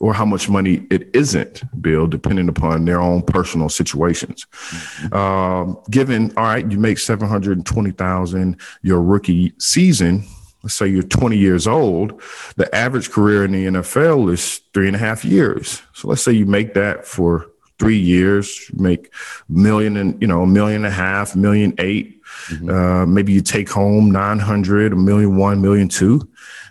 or 0.00 0.14
how 0.14 0.24
much 0.24 0.48
money 0.48 0.86
it 0.90 1.08
isn't, 1.14 1.62
Bill, 1.80 2.06
depending 2.06 2.48
upon 2.48 2.84
their 2.84 3.00
own 3.00 3.22
personal 3.22 3.68
situations. 3.68 4.46
Mm-hmm. 4.50 5.14
Um, 5.14 5.78
given, 5.90 6.32
all 6.36 6.44
right, 6.44 6.70
you 6.70 6.78
make 6.78 6.98
720,000 6.98 8.56
your 8.82 9.02
rookie 9.02 9.52
season, 9.58 10.24
let's 10.62 10.74
say 10.74 10.86
you're 10.86 11.02
20 11.02 11.36
years 11.36 11.66
old, 11.66 12.20
the 12.56 12.72
average 12.74 13.10
career 13.10 13.44
in 13.44 13.52
the 13.52 13.66
NFL 13.66 14.32
is 14.32 14.60
three 14.72 14.86
and 14.86 14.96
a 14.96 14.98
half 14.98 15.24
years. 15.24 15.82
So 15.92 16.08
let's 16.08 16.22
say 16.22 16.32
you 16.32 16.46
make 16.46 16.74
that 16.74 17.06
for 17.06 17.50
three 17.78 17.98
years, 17.98 18.70
make 18.74 19.12
million 19.48 19.96
and, 19.96 20.20
you 20.20 20.28
know, 20.28 20.42
a 20.42 20.46
million 20.46 20.84
and 20.84 20.92
a 20.92 20.96
half, 20.96 21.34
million 21.34 21.74
eight. 21.78 22.22
Mm-hmm. 22.48 22.70
Uh, 22.70 23.06
maybe 23.06 23.32
you 23.32 23.40
take 23.40 23.68
home 23.68 24.10
900, 24.10 24.92
a 24.92 24.96
million 24.96 25.36
one, 25.36 25.60
million 25.60 25.88
two, 25.88 26.28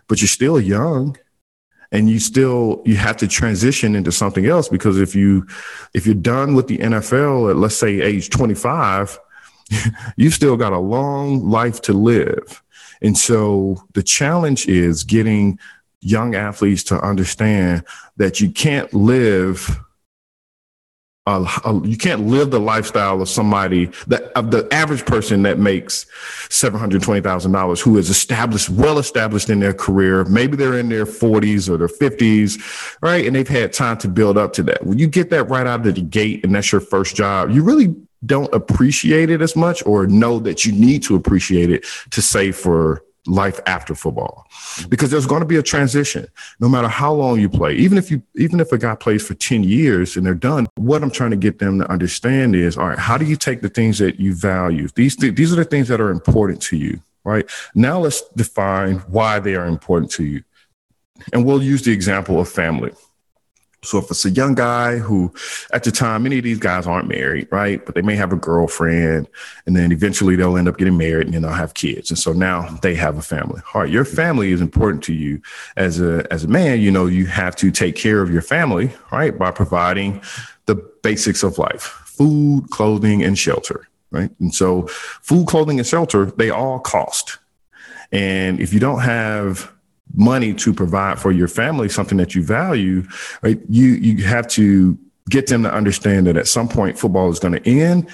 but 0.07 0.21
you're 0.21 0.27
still 0.27 0.59
young 0.59 1.17
and 1.91 2.09
you 2.09 2.19
still 2.19 2.81
you 2.85 2.95
have 2.95 3.17
to 3.17 3.27
transition 3.27 3.95
into 3.95 4.11
something 4.11 4.45
else 4.45 4.69
because 4.69 4.99
if 4.99 5.13
you 5.15 5.45
if 5.93 6.05
you're 6.05 6.15
done 6.15 6.55
with 6.55 6.67
the 6.67 6.77
NFL 6.77 7.49
at 7.49 7.57
let's 7.57 7.75
say 7.75 8.01
age 8.01 8.29
25 8.29 9.19
you've 10.15 10.33
still 10.33 10.57
got 10.57 10.73
a 10.73 10.79
long 10.79 11.49
life 11.49 11.81
to 11.81 11.93
live. 11.93 12.61
And 13.01 13.17
so 13.17 13.83
the 13.93 14.03
challenge 14.03 14.67
is 14.67 15.03
getting 15.03 15.59
young 16.01 16.35
athletes 16.35 16.83
to 16.83 16.99
understand 16.99 17.83
that 18.17 18.39
you 18.39 18.51
can't 18.51 18.93
live 18.93 19.79
uh, 21.27 21.79
you 21.83 21.97
can't 21.97 22.25
live 22.25 22.49
the 22.49 22.59
lifestyle 22.59 23.21
of 23.21 23.29
somebody 23.29 23.85
that 24.07 24.23
of 24.35 24.49
the 24.49 24.67
average 24.71 25.05
person 25.05 25.43
that 25.43 25.59
makes 25.59 26.07
seven 26.49 26.79
hundred 26.79 27.03
twenty 27.03 27.21
thousand 27.21 27.51
dollars, 27.51 27.79
who 27.79 27.97
is 27.97 28.09
established, 28.09 28.69
well 28.69 28.97
established 28.97 29.49
in 29.49 29.59
their 29.59 29.73
career. 29.73 30.23
Maybe 30.25 30.57
they're 30.57 30.79
in 30.79 30.89
their 30.89 31.05
forties 31.05 31.69
or 31.69 31.77
their 31.77 31.87
fifties, 31.87 32.57
right? 33.01 33.25
And 33.25 33.35
they've 33.35 33.47
had 33.47 33.71
time 33.71 33.97
to 33.99 34.07
build 34.07 34.37
up 34.37 34.53
to 34.53 34.63
that. 34.63 34.83
When 34.83 34.97
you 34.97 35.07
get 35.07 35.29
that 35.29 35.43
right 35.43 35.67
out 35.67 35.85
of 35.85 35.95
the 35.95 36.01
gate, 36.01 36.43
and 36.43 36.55
that's 36.55 36.71
your 36.71 36.81
first 36.81 37.15
job, 37.15 37.51
you 37.51 37.63
really 37.63 37.95
don't 38.25 38.53
appreciate 38.53 39.29
it 39.29 39.41
as 39.41 39.55
much, 39.55 39.85
or 39.85 40.07
know 40.07 40.39
that 40.39 40.65
you 40.65 40.71
need 40.71 41.03
to 41.03 41.15
appreciate 41.15 41.69
it 41.69 41.85
to 42.09 42.21
save 42.21 42.55
for 42.55 43.03
life 43.27 43.59
after 43.65 43.93
football. 43.93 44.47
Because 44.89 45.11
there's 45.11 45.27
going 45.27 45.41
to 45.41 45.47
be 45.47 45.57
a 45.57 45.63
transition 45.63 46.27
no 46.59 46.67
matter 46.67 46.87
how 46.87 47.13
long 47.13 47.39
you 47.39 47.49
play. 47.49 47.75
Even 47.75 47.97
if 47.97 48.09
you 48.09 48.21
even 48.35 48.59
if 48.59 48.71
a 48.71 48.77
guy 48.77 48.95
plays 48.95 49.25
for 49.25 49.33
10 49.35 49.63
years 49.63 50.17
and 50.17 50.25
they're 50.25 50.33
done 50.33 50.67
what 50.75 51.03
i'm 51.03 51.11
trying 51.11 51.31
to 51.31 51.37
get 51.37 51.59
them 51.59 51.79
to 51.79 51.91
understand 51.91 52.55
is 52.55 52.77
all 52.77 52.87
right 52.87 52.97
how 52.97 53.17
do 53.17 53.25
you 53.25 53.35
take 53.35 53.61
the 53.61 53.69
things 53.69 53.99
that 53.99 54.19
you 54.19 54.33
value? 54.33 54.87
These 54.95 55.15
th- 55.17 55.35
these 55.35 55.53
are 55.53 55.57
the 55.57 55.65
things 55.65 55.87
that 55.87 56.01
are 56.01 56.09
important 56.09 56.61
to 56.63 56.77
you 56.77 56.99
right? 57.23 57.49
Now 57.75 57.99
let's 57.99 58.27
define 58.29 58.97
why 58.99 59.39
they 59.39 59.55
are 59.55 59.67
important 59.67 60.11
to 60.13 60.23
you. 60.23 60.43
And 61.33 61.45
we'll 61.45 61.61
use 61.61 61.83
the 61.83 61.91
example 61.91 62.39
of 62.39 62.49
family 62.49 62.91
so 63.83 63.97
if 63.97 64.11
it's 64.11 64.25
a 64.25 64.29
young 64.29 64.53
guy 64.53 64.97
who 64.97 65.33
at 65.73 65.83
the 65.83 65.91
time, 65.91 66.23
many 66.23 66.37
of 66.37 66.43
these 66.43 66.59
guys 66.59 66.85
aren't 66.85 67.07
married, 67.07 67.47
right? 67.51 67.83
But 67.83 67.95
they 67.95 68.03
may 68.03 68.15
have 68.15 68.31
a 68.31 68.35
girlfriend 68.35 69.27
and 69.65 69.75
then 69.75 69.91
eventually 69.91 70.35
they'll 70.35 70.55
end 70.55 70.67
up 70.67 70.77
getting 70.77 70.97
married 70.97 71.25
and 71.25 71.33
then 71.33 71.41
they'll 71.41 71.51
have 71.51 71.73
kids. 71.73 72.11
And 72.11 72.19
so 72.19 72.31
now 72.31 72.69
they 72.83 72.93
have 72.93 73.17
a 73.17 73.23
family. 73.23 73.61
All 73.73 73.81
right, 73.81 73.89
your 73.89 74.05
family 74.05 74.51
is 74.51 74.61
important 74.61 75.03
to 75.05 75.13
you 75.13 75.41
as 75.77 75.99
a 75.99 76.31
as 76.31 76.43
a 76.43 76.47
man, 76.47 76.79
you 76.79 76.91
know, 76.91 77.07
you 77.07 77.25
have 77.25 77.55
to 77.57 77.71
take 77.71 77.95
care 77.95 78.21
of 78.21 78.31
your 78.31 78.43
family, 78.43 78.91
right? 79.11 79.35
By 79.35 79.49
providing 79.49 80.21
the 80.67 80.75
basics 80.75 81.41
of 81.41 81.57
life, 81.57 81.81
food, 82.05 82.69
clothing, 82.69 83.23
and 83.23 83.37
shelter. 83.37 83.87
Right. 84.11 84.29
And 84.39 84.53
so 84.53 84.87
food, 84.87 85.47
clothing, 85.47 85.79
and 85.79 85.87
shelter, 85.87 86.25
they 86.25 86.49
all 86.49 86.79
cost. 86.79 87.39
And 88.11 88.59
if 88.59 88.73
you 88.73 88.79
don't 88.79 88.99
have 88.99 89.71
money 90.13 90.53
to 90.53 90.73
provide 90.73 91.19
for 91.19 91.31
your 91.31 91.47
family 91.47 91.89
something 91.89 92.17
that 92.17 92.35
you 92.35 92.43
value, 92.43 93.03
right? 93.41 93.59
You 93.69 93.87
you 93.87 94.23
have 94.25 94.47
to 94.49 94.97
get 95.29 95.47
them 95.47 95.63
to 95.63 95.73
understand 95.73 96.27
that 96.27 96.37
at 96.37 96.47
some 96.47 96.67
point 96.67 96.97
football 96.97 97.29
is 97.29 97.39
going 97.39 97.53
to 97.53 97.69
end 97.69 98.09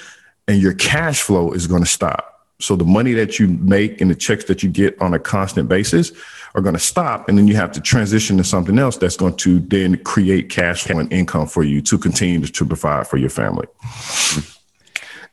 and 0.48 0.62
your 0.62 0.74
cash 0.74 1.22
flow 1.22 1.52
is 1.52 1.68
going 1.68 1.84
to 1.84 1.90
stop. 1.90 2.46
So 2.60 2.76
the 2.76 2.86
money 2.86 3.14
that 3.14 3.40
you 3.40 3.48
make 3.48 4.02
and 4.02 4.10
the 4.10 4.16
checks 4.16 4.46
that 4.46 4.64
you 4.64 4.70
get 4.70 5.00
on 5.02 5.14
a 5.14 5.20
constant 5.20 5.70
basis 5.70 6.12
are 6.56 6.62
going 6.62 6.74
to 6.74 6.80
stop. 6.80 7.30
And 7.30 7.38
then 7.38 7.48
you 7.48 7.56
have 7.56 7.72
to 7.74 7.82
transition 7.82 8.38
to 8.38 8.44
something 8.44 8.80
else 8.80 8.98
that's 8.98 9.18
going 9.18 9.36
to 9.38 9.60
then 9.60 9.98
create 10.04 10.50
cash 10.50 10.84
flow 10.84 11.00
and 11.00 11.12
income 11.14 11.48
for 11.48 11.64
you 11.64 11.82
to 11.82 11.98
continue 11.98 12.46
to 12.46 12.66
provide 12.66 13.08
for 13.08 13.18
your 13.18 13.30
family 13.30 13.68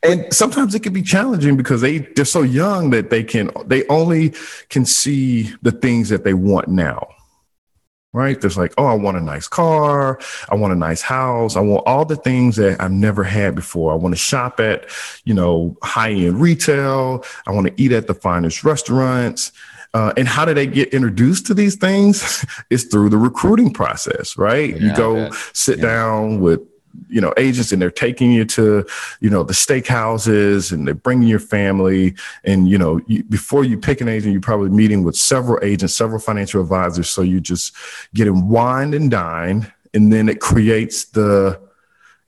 and 0.05 0.33
sometimes 0.33 0.75
it 0.75 0.83
can 0.83 0.93
be 0.93 1.01
challenging 1.01 1.57
because 1.57 1.81
they 1.81 1.99
they're 1.99 2.25
so 2.25 2.41
young 2.41 2.89
that 2.91 3.09
they 3.09 3.23
can 3.23 3.51
they 3.65 3.85
only 3.87 4.33
can 4.69 4.85
see 4.85 5.53
the 5.61 5.71
things 5.71 6.09
that 6.09 6.23
they 6.23 6.33
want 6.33 6.67
now 6.67 7.07
right? 8.15 8.39
There's 8.39 8.57
like 8.57 8.73
oh 8.77 8.85
i 8.85 8.93
want 8.93 9.17
a 9.17 9.21
nice 9.21 9.47
car. 9.47 10.19
I 10.49 10.55
want 10.55 10.71
a 10.71 10.77
nice 10.77 11.01
house. 11.01 11.57
I 11.57 11.59
want 11.59 11.85
all 11.85 12.05
the 12.05 12.15
things 12.15 12.55
that 12.55 12.81
i've 12.81 12.91
never 12.91 13.25
had 13.25 13.55
before. 13.55 13.91
I 13.91 13.95
want 13.95 14.13
to 14.13 14.19
shop 14.19 14.59
at 14.61 14.89
you 15.25 15.33
know 15.33 15.77
high-end 15.83 16.39
retail. 16.39 17.25
I 17.45 17.51
want 17.51 17.67
to 17.67 17.73
eat 17.75 17.91
at 17.91 18.07
the 18.07 18.13
finest 18.13 18.63
restaurants. 18.63 19.51
Uh, 19.93 20.13
and 20.17 20.27
how 20.27 20.43
do 20.43 20.53
they 20.53 20.67
get 20.67 20.93
introduced 20.93 21.45
to 21.47 21.53
these 21.53 21.75
things? 21.75 22.45
it's 22.69 22.83
through 22.85 23.09
the 23.09 23.17
recruiting 23.17 23.71
process, 23.71 24.37
right? 24.37 24.69
Yeah, 24.69 24.89
you 24.89 24.95
go 24.95 25.31
sit 25.53 25.79
yeah. 25.79 25.85
down 25.85 26.39
with 26.39 26.61
you 27.09 27.21
know 27.21 27.33
agents 27.37 27.71
and 27.71 27.81
they're 27.81 27.91
taking 27.91 28.31
you 28.31 28.45
to 28.45 28.85
you 29.19 29.29
know 29.29 29.43
the 29.43 29.53
steakhouses 29.53 30.71
and 30.71 30.87
they're 30.87 30.93
bringing 30.93 31.27
your 31.27 31.39
family. 31.39 32.15
And 32.43 32.67
you 32.67 32.77
know 32.77 33.01
you, 33.07 33.23
before 33.23 33.63
you 33.63 33.77
pick 33.77 34.01
an 34.01 34.07
agent 34.07 34.33
you're 34.33 34.41
probably 34.41 34.69
meeting 34.69 35.03
with 35.03 35.15
several 35.15 35.63
agents 35.63 35.93
several 35.93 36.19
financial 36.19 36.61
advisors. 36.61 37.09
So 37.09 37.21
you 37.21 37.39
just 37.39 37.75
getting 38.13 38.49
wined 38.49 38.93
and 38.93 39.09
dined 39.09 39.71
and 39.93 40.11
then 40.11 40.29
it 40.29 40.39
creates 40.39 41.05
the 41.05 41.59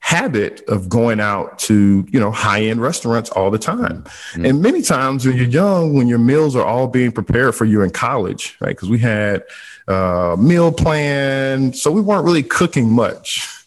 habit 0.00 0.62
of 0.68 0.88
going 0.88 1.20
out 1.20 1.58
to 1.58 2.06
you 2.10 2.20
know 2.20 2.30
high-end 2.30 2.80
restaurants 2.80 3.30
all 3.30 3.50
the 3.50 3.58
time. 3.58 4.04
Mm-hmm. 4.04 4.44
and 4.46 4.62
many 4.62 4.80
times 4.80 5.26
when 5.26 5.36
you're 5.36 5.46
young 5.46 5.94
when 5.94 6.06
your 6.06 6.18
meals 6.18 6.54
are 6.54 6.64
all 6.64 6.86
being 6.86 7.12
prepared 7.12 7.54
for 7.54 7.64
you 7.64 7.82
in 7.82 7.90
college 7.90 8.56
right? 8.60 8.70
Because 8.70 8.88
we 8.88 8.98
had 8.98 9.44
uh, 9.88 10.36
meal 10.38 10.70
plan. 10.70 11.72
So 11.72 11.90
we 11.90 12.00
weren't 12.00 12.24
really 12.24 12.42
cooking 12.42 12.92
much 12.92 13.57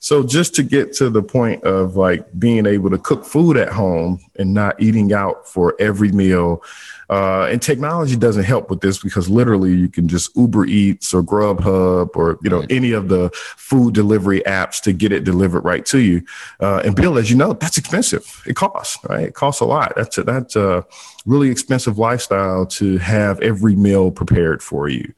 so 0.00 0.22
just 0.22 0.54
to 0.54 0.62
get 0.62 0.94
to 0.94 1.10
the 1.10 1.22
point 1.22 1.62
of 1.64 1.94
like 1.94 2.26
being 2.38 2.64
able 2.64 2.88
to 2.88 2.96
cook 2.96 3.22
food 3.22 3.58
at 3.58 3.68
home 3.68 4.18
and 4.36 4.54
not 4.54 4.80
eating 4.80 5.12
out 5.12 5.46
for 5.46 5.76
every 5.78 6.10
meal, 6.10 6.62
Uh, 7.10 7.48
and 7.50 7.60
technology 7.60 8.14
doesn't 8.14 8.44
help 8.44 8.70
with 8.70 8.80
this 8.80 9.02
because 9.02 9.28
literally 9.28 9.74
you 9.74 9.88
can 9.88 10.06
just 10.06 10.34
Uber 10.36 10.66
Eats 10.66 11.12
or 11.12 11.24
Grubhub 11.24 12.14
or 12.14 12.38
you 12.40 12.48
know 12.48 12.64
any 12.70 12.92
of 12.92 13.08
the 13.08 13.30
food 13.34 13.94
delivery 13.94 14.42
apps 14.46 14.80
to 14.82 14.92
get 14.92 15.10
it 15.10 15.24
delivered 15.24 15.64
right 15.64 15.84
to 15.86 15.98
you. 15.98 16.22
Uh, 16.60 16.82
and 16.84 16.94
Bill, 16.94 17.18
as 17.18 17.28
you 17.28 17.36
know, 17.36 17.52
that's 17.52 17.78
expensive. 17.78 18.42
It 18.46 18.54
costs, 18.54 18.96
right? 19.08 19.24
It 19.24 19.34
costs 19.34 19.60
a 19.60 19.64
lot. 19.64 19.92
That's 19.96 20.18
a, 20.18 20.22
that's 20.22 20.54
a 20.54 20.86
really 21.26 21.50
expensive 21.50 21.98
lifestyle 21.98 22.64
to 22.66 22.98
have 22.98 23.40
every 23.40 23.74
meal 23.74 24.12
prepared 24.12 24.62
for 24.62 24.88
you. 24.88 25.12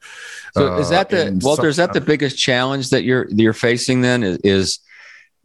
So 0.55 0.77
is 0.77 0.89
that 0.89 1.09
the 1.09 1.27
uh, 1.27 1.31
Walter? 1.41 1.67
Is 1.67 1.77
that 1.77 1.93
the 1.93 2.01
biggest 2.01 2.39
challenge 2.39 2.89
that 2.89 3.03
you're 3.03 3.27
you're 3.29 3.53
facing? 3.53 4.01
Then 4.01 4.23
is 4.23 4.79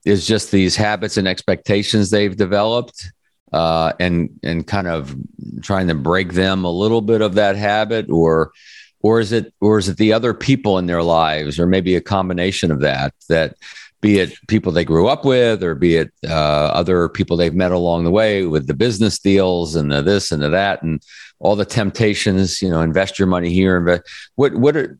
is 0.07 0.26
just 0.26 0.50
these 0.50 0.76
habits 0.76 1.19
and 1.19 1.28
expectations 1.28 2.09
they've 2.09 2.35
developed 2.35 3.12
uh, 3.52 3.93
and 3.99 4.38
and 4.43 4.67
kind 4.67 4.87
of 4.87 5.17
trying 5.62 5.88
to 5.88 5.95
break 5.95 6.33
them 6.33 6.64
a 6.64 6.71
little 6.71 7.00
bit 7.00 7.21
of 7.21 7.35
that 7.35 7.57
habit? 7.57 8.11
Or 8.11 8.52
or 9.00 9.21
is 9.21 9.33
it 9.33 9.52
or 9.61 9.78
is 9.78 9.88
it 9.88 9.97
the 9.97 10.12
other 10.12 10.35
people 10.35 10.78
in 10.78 10.87
their 10.87 11.02
lives 11.02 11.59
or 11.59 11.67
maybe 11.67 11.95
a 11.95 12.00
combination 12.00 12.71
of 12.71 12.81
that 12.81 13.14
that 13.28 13.55
be 14.00 14.19
it 14.19 14.35
people 14.47 14.71
they 14.71 14.85
grew 14.85 15.09
up 15.09 15.25
with 15.25 15.62
or 15.62 15.75
be 15.75 15.97
it 15.97 16.12
uh, 16.26 16.71
other 16.73 17.09
people 17.09 17.37
they've 17.37 17.55
met 17.55 17.73
along 17.73 18.05
the 18.05 18.11
way 18.11 18.45
with 18.45 18.67
the 18.67 18.75
business 18.75 19.19
deals 19.19 19.75
and 19.75 19.90
the 19.90 20.02
this 20.02 20.31
and 20.31 20.43
the 20.43 20.49
that 20.49 20.83
and 20.83 21.02
all 21.40 21.57
the 21.57 21.64
temptations 21.64 22.62
you 22.62 22.71
know 22.71 22.81
invest 22.81 23.19
your 23.19 23.28
money 23.28 23.50
here 23.50 23.76
invest 23.76 24.02
what 24.37 24.55
what 24.55 24.76
are 24.76 24.99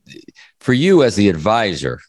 for 0.61 0.73
you 0.73 1.02
as 1.02 1.17
the 1.17 1.28
advisor 1.28 2.00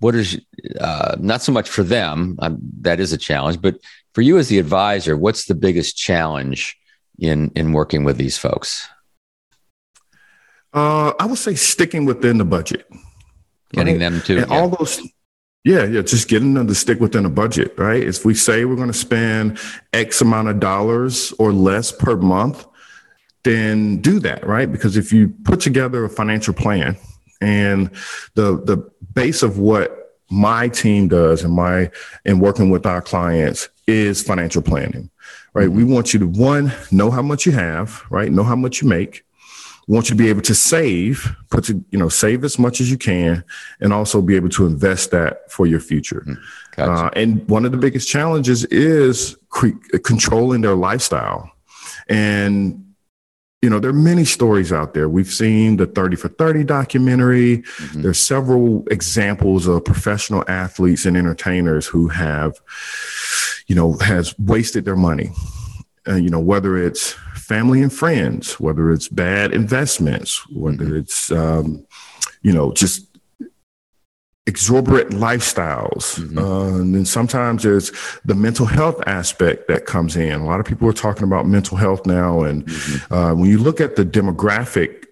what 0.00 0.14
is 0.14 0.40
uh, 0.80 1.16
not 1.20 1.42
so 1.42 1.52
much 1.52 1.68
for 1.68 1.82
them 1.82 2.36
um, 2.40 2.58
that 2.80 2.98
is 2.98 3.12
a 3.12 3.18
challenge 3.18 3.60
but 3.60 3.76
for 4.14 4.22
you 4.22 4.38
as 4.38 4.48
the 4.48 4.58
advisor 4.58 5.16
what's 5.16 5.46
the 5.46 5.54
biggest 5.54 5.96
challenge 5.96 6.76
in 7.18 7.50
in 7.54 7.72
working 7.72 8.04
with 8.04 8.16
these 8.16 8.38
folks 8.38 8.88
uh, 10.74 11.12
i 11.18 11.26
would 11.26 11.38
say 11.38 11.54
sticking 11.54 12.04
within 12.04 12.38
the 12.38 12.44
budget 12.44 12.86
getting 13.72 13.94
right? 13.94 14.10
them 14.10 14.20
to 14.22 14.36
yeah. 14.36 14.44
all 14.44 14.68
those 14.68 15.00
yeah 15.64 15.84
yeah 15.84 16.02
just 16.02 16.28
getting 16.28 16.54
them 16.54 16.66
to 16.66 16.74
stick 16.74 17.00
within 17.00 17.24
a 17.24 17.30
budget 17.30 17.74
right 17.78 18.02
if 18.02 18.24
we 18.24 18.34
say 18.34 18.64
we're 18.64 18.76
going 18.76 18.88
to 18.88 18.94
spend 18.94 19.58
x 19.92 20.20
amount 20.20 20.48
of 20.48 20.60
dollars 20.60 21.32
or 21.38 21.52
less 21.52 21.92
per 21.92 22.16
month 22.16 22.66
then 23.44 24.00
do 24.00 24.18
that 24.18 24.46
right 24.46 24.70
because 24.70 24.96
if 24.96 25.12
you 25.12 25.28
put 25.44 25.60
together 25.60 26.04
a 26.04 26.08
financial 26.08 26.54
plan 26.54 26.96
and 27.40 27.90
the 28.34 28.62
the 28.64 28.90
base 29.14 29.42
of 29.42 29.58
what 29.58 30.01
my 30.32 30.68
team 30.68 31.08
does 31.08 31.44
and 31.44 31.52
my 31.52 31.90
in 32.24 32.40
working 32.40 32.70
with 32.70 32.86
our 32.86 33.02
clients 33.02 33.68
is 33.86 34.22
financial 34.22 34.62
planning. 34.62 35.10
Right. 35.54 35.68
Mm-hmm. 35.68 35.76
We 35.76 35.84
want 35.84 36.14
you 36.14 36.20
to 36.20 36.26
one, 36.26 36.72
know 36.90 37.10
how 37.10 37.22
much 37.22 37.44
you 37.44 37.52
have, 37.52 38.02
right? 38.10 38.32
Know 38.32 38.42
how 38.42 38.56
much 38.56 38.80
you 38.80 38.88
make. 38.88 39.24
We 39.86 39.94
want 39.94 40.08
you 40.08 40.16
to 40.16 40.22
be 40.22 40.30
able 40.30 40.40
to 40.42 40.54
save, 40.54 41.36
put 41.50 41.64
to, 41.64 41.84
you 41.90 41.98
know, 41.98 42.08
save 42.08 42.44
as 42.44 42.58
much 42.58 42.80
as 42.80 42.90
you 42.90 42.96
can, 42.96 43.44
and 43.80 43.92
also 43.92 44.22
be 44.22 44.36
able 44.36 44.48
to 44.50 44.64
invest 44.64 45.10
that 45.10 45.50
for 45.50 45.66
your 45.66 45.80
future. 45.80 46.24
Mm, 46.26 46.38
gotcha. 46.76 46.92
uh, 46.92 47.10
and 47.14 47.46
one 47.48 47.66
of 47.66 47.72
the 47.72 47.78
biggest 47.78 48.08
challenges 48.08 48.64
is 48.66 49.36
cre- 49.50 49.76
controlling 50.02 50.62
their 50.62 50.76
lifestyle. 50.76 51.50
And 52.08 52.91
you 53.62 53.70
know, 53.70 53.78
there 53.78 53.90
are 53.90 53.94
many 53.94 54.24
stories 54.24 54.72
out 54.72 54.92
there. 54.92 55.08
We've 55.08 55.32
seen 55.32 55.76
the 55.76 55.86
30 55.86 56.16
for 56.16 56.28
30 56.28 56.64
documentary. 56.64 57.58
Mm-hmm. 57.58 58.02
There's 58.02 58.20
several 58.20 58.84
examples 58.90 59.68
of 59.68 59.84
professional 59.84 60.44
athletes 60.48 61.06
and 61.06 61.16
entertainers 61.16 61.86
who 61.86 62.08
have, 62.08 62.60
you 63.68 63.76
know, 63.76 63.94
has 63.98 64.36
wasted 64.36 64.84
their 64.84 64.96
money. 64.96 65.30
Uh, 66.08 66.16
you 66.16 66.28
know, 66.28 66.40
whether 66.40 66.76
it's 66.76 67.12
family 67.34 67.80
and 67.80 67.92
friends, 67.92 68.58
whether 68.58 68.90
it's 68.90 69.06
bad 69.06 69.52
investments, 69.52 70.44
whether 70.50 70.84
mm-hmm. 70.84 70.96
it's, 70.96 71.30
um, 71.30 71.86
you 72.42 72.52
know, 72.52 72.72
just 72.72 73.06
exorbitant 74.46 75.20
lifestyles. 75.20 76.18
Mm-hmm. 76.18 76.38
Uh, 76.38 76.80
and 76.80 76.94
then 76.94 77.04
sometimes 77.04 77.62
there's 77.62 77.92
the 78.24 78.34
mental 78.34 78.66
health 78.66 79.00
aspect 79.06 79.68
that 79.68 79.86
comes 79.86 80.16
in. 80.16 80.40
A 80.40 80.44
lot 80.44 80.60
of 80.60 80.66
people 80.66 80.88
are 80.88 80.92
talking 80.92 81.24
about 81.24 81.46
mental 81.46 81.76
health 81.76 82.06
now. 82.06 82.42
And 82.42 82.66
mm-hmm. 82.66 83.14
uh, 83.14 83.34
when 83.34 83.48
you 83.48 83.58
look 83.58 83.80
at 83.80 83.96
the 83.96 84.04
demographic, 84.04 85.06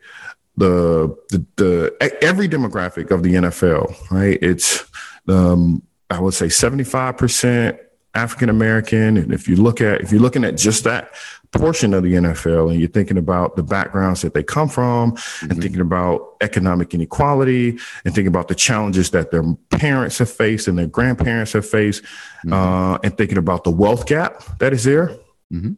the, 0.56 1.16
the, 1.30 1.46
the, 1.56 2.16
every 2.22 2.48
demographic 2.48 3.10
of 3.10 3.22
the 3.22 3.34
NFL, 3.34 4.10
right? 4.10 4.38
It's, 4.42 4.84
um, 5.28 5.82
I 6.10 6.18
would 6.20 6.34
say 6.34 6.46
75% 6.46 7.78
African 8.14 8.48
American. 8.48 9.16
And 9.16 9.32
if 9.32 9.48
you 9.48 9.56
look 9.56 9.80
at, 9.80 10.00
if 10.00 10.10
you're 10.10 10.20
looking 10.20 10.44
at 10.44 10.56
just 10.56 10.84
that 10.84 11.12
portion 11.52 11.94
of 11.94 12.02
the 12.02 12.14
NFL 12.14 12.70
and 12.70 12.78
you're 12.78 12.88
thinking 12.88 13.18
about 13.18 13.56
the 13.56 13.62
backgrounds 13.62 14.22
that 14.22 14.34
they 14.34 14.42
come 14.42 14.68
from 14.68 15.12
mm-hmm. 15.12 15.50
and 15.50 15.60
thinking 15.60 15.80
about 15.80 16.36
economic 16.40 16.94
inequality 16.94 17.70
and 18.04 18.14
thinking 18.14 18.28
about 18.28 18.48
the 18.48 18.54
challenges 18.54 19.10
that 19.10 19.30
their 19.30 19.42
parents 19.70 20.18
have 20.18 20.30
faced 20.30 20.68
and 20.68 20.78
their 20.78 20.86
grandparents 20.86 21.52
have 21.52 21.68
faced 21.68 22.02
mm-hmm. 22.02 22.52
uh, 22.52 22.98
and 23.02 23.16
thinking 23.16 23.38
about 23.38 23.64
the 23.64 23.70
wealth 23.70 24.06
gap 24.06 24.42
that 24.58 24.72
is 24.72 24.84
there. 24.84 25.08
Mm-hmm. 25.52 25.72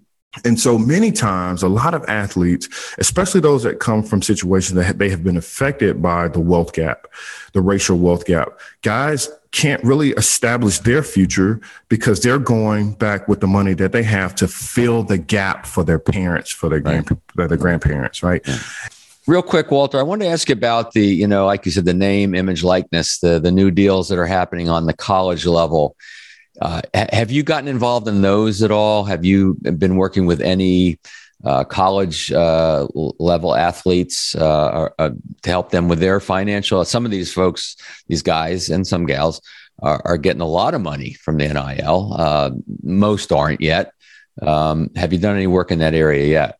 And 0.45 0.59
so 0.59 0.79
many 0.79 1.13
times, 1.13 1.63
a 1.63 1.69
lot 1.69 1.93
of 1.93 2.05
athletes, 2.09 2.69
especially 2.99 3.41
those 3.41 3.63
that 3.65 3.81
come 3.81 4.03
from 4.03 4.23
situations 4.23 4.75
that 4.75 4.99
they 4.99 5.11
have 5.11 5.23
been 5.23 5.37
affected 5.37 6.01
by 6.01 6.29
the 6.29 6.41
wealth 6.41 6.73
gap, 6.73 7.07
the 7.53 7.61
racial 7.61 7.99
wealth 7.99 8.25
gap, 8.25 8.59
guys 8.81 9.29
can't 9.51 9.85
really 9.85 10.11
establish 10.13 10.79
their 10.79 11.03
future 11.03 11.61
because 11.91 12.21
they're 12.23 12.39
going 12.39 12.95
back 12.95 13.29
with 13.29 13.41
the 13.41 13.47
money 13.47 13.75
that 13.75 13.93
they 13.93 14.03
have 14.03 14.35
to 14.37 14.49
fill 14.49 15.03
the 15.03 15.19
gap 15.19 15.67
for 15.67 15.85
their 15.85 15.99
parents, 15.99 16.51
for 16.51 16.71
their, 16.71 16.81
right. 16.81 17.05
grand, 17.05 17.51
their 17.51 17.59
grandparents, 17.59 18.23
right? 18.23 18.41
Yeah. 18.47 18.59
Real 19.27 19.43
quick, 19.43 19.71
Walter, 19.71 20.01
I 20.01 20.03
wanted 20.03 20.25
to 20.25 20.31
ask 20.31 20.49
you 20.49 20.55
about 20.55 20.93
the, 20.93 21.07
you 21.07 21.29
know, 21.29 21.47
like 21.47 21.65
you 21.65 21.71
said, 21.71 21.85
the 21.85 21.95
name, 21.95 22.35
image, 22.35 22.65
likeness, 22.65 23.19
the 23.19 23.39
the 23.39 23.53
new 23.53 23.71
deals 23.71 24.09
that 24.09 24.19
are 24.19 24.27
happening 24.27 24.69
on 24.69 24.87
the 24.87 24.93
college 24.93 25.47
level. 25.47 25.97
Uh, 26.61 26.83
have 26.95 27.31
you 27.31 27.43
gotten 27.43 27.69
involved 27.69 28.09
in 28.09 28.23
those 28.23 28.63
at 28.63 28.71
all? 28.71 29.05
Have 29.05 29.25
you 29.25 29.57
been 29.63 29.97
working 29.97 30.27
with 30.27 30.41
any 30.41 30.99
uh, 31.45 31.65
college 31.65 32.31
uh, 32.31 32.87
level 32.95 33.55
athletes 33.55 34.37
uh, 34.37 34.89
uh, 34.99 35.11
to 35.43 35.51
help 35.51 35.71
them 35.71 35.89
with 35.89 35.99
their 35.99 36.21
financial. 36.21 36.85
Some 36.85 37.05
of 37.05 37.11
these 37.11 37.33
folks, 37.33 37.77
these 38.07 38.23
guys 38.23 38.71
and 38.71 38.87
some 38.87 39.07
gals, 39.07 39.41
are, 39.81 40.01
are 40.05 40.19
getting 40.19 40.41
a 40.41 40.47
lot 40.47 40.75
of 40.75 40.81
money 40.81 41.15
from 41.15 41.39
the 41.39 41.49
NIL. 41.49 42.63
Most 42.85 43.33
aren't 43.33 43.61
yet. 43.61 43.93
Um, 44.41 44.91
have 44.95 45.13
you 45.13 45.19
done 45.19 45.35
any 45.35 45.49
work 45.49 45.73
in 45.73 45.81
that 45.81 45.95
area 45.95 46.27
yet? 46.27 46.59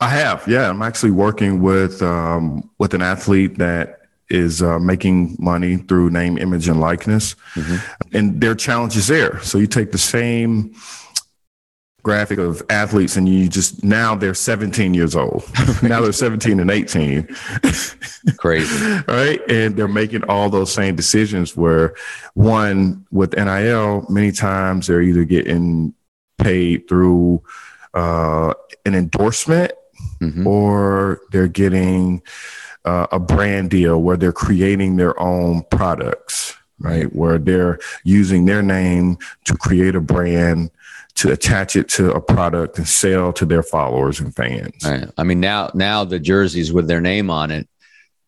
I 0.00 0.08
have. 0.08 0.48
Yeah, 0.48 0.70
I'm 0.70 0.80
actually 0.80 1.10
working 1.10 1.60
with 1.60 2.02
um, 2.02 2.70
with 2.78 2.94
an 2.94 3.02
athlete 3.02 3.58
that 3.58 4.03
is 4.30 4.62
uh, 4.62 4.78
making 4.78 5.36
money 5.38 5.76
through 5.76 6.10
name, 6.10 6.38
image, 6.38 6.68
and 6.68 6.80
likeness, 6.80 7.34
mm-hmm. 7.54 8.16
and 8.16 8.40
their 8.40 8.54
challenge 8.54 8.96
is 8.96 9.08
there. 9.08 9.40
So 9.40 9.58
you 9.58 9.66
take 9.66 9.92
the 9.92 9.98
same 9.98 10.74
graphic 12.04 12.38
of 12.38 12.62
athletes 12.68 13.16
and 13.16 13.26
you 13.26 13.48
just 13.48 13.82
now 13.82 14.14
they're 14.14 14.34
17 14.34 14.92
years 14.92 15.16
old 15.16 15.42
now 15.82 16.02
they're 16.02 16.12
17 16.12 16.60
and 16.60 16.70
18 16.70 17.26
crazy 18.36 19.02
right 19.08 19.40
and 19.50 19.74
they're 19.74 19.88
making 19.88 20.22
all 20.24 20.50
those 20.50 20.70
same 20.70 20.94
decisions 20.94 21.56
where 21.56 21.94
one 22.34 23.06
with 23.10 23.34
nil 23.34 24.04
many 24.10 24.30
times 24.30 24.86
they're 24.86 25.00
either 25.00 25.24
getting 25.24 25.94
paid 26.36 26.86
through 26.88 27.42
uh, 27.94 28.52
an 28.84 28.94
endorsement 28.94 29.72
mm-hmm. 30.20 30.46
or 30.46 31.22
they're 31.30 31.48
getting 31.48 32.22
uh, 32.84 33.06
a 33.12 33.18
brand 33.18 33.70
deal 33.70 34.00
where 34.00 34.16
they're 34.16 34.32
creating 34.32 34.96
their 34.96 35.18
own 35.20 35.62
products 35.70 36.54
right 36.80 37.14
where 37.14 37.38
they're 37.38 37.78
using 38.02 38.44
their 38.44 38.62
name 38.62 39.16
to 39.44 39.56
create 39.56 39.94
a 39.94 40.00
brand 40.00 40.70
to 41.14 41.30
attach 41.30 41.76
it 41.76 41.88
to 41.88 42.12
a 42.12 42.20
product 42.20 42.76
and 42.78 42.88
sell 42.88 43.32
to 43.32 43.46
their 43.46 43.62
followers 43.62 44.18
and 44.20 44.34
fans. 44.34 44.84
Right. 44.84 45.08
I 45.16 45.22
mean, 45.22 45.40
now 45.40 45.70
now 45.74 46.04
the 46.04 46.18
jerseys 46.18 46.72
with 46.72 46.88
their 46.88 47.00
name 47.00 47.30
on 47.30 47.50
it, 47.50 47.68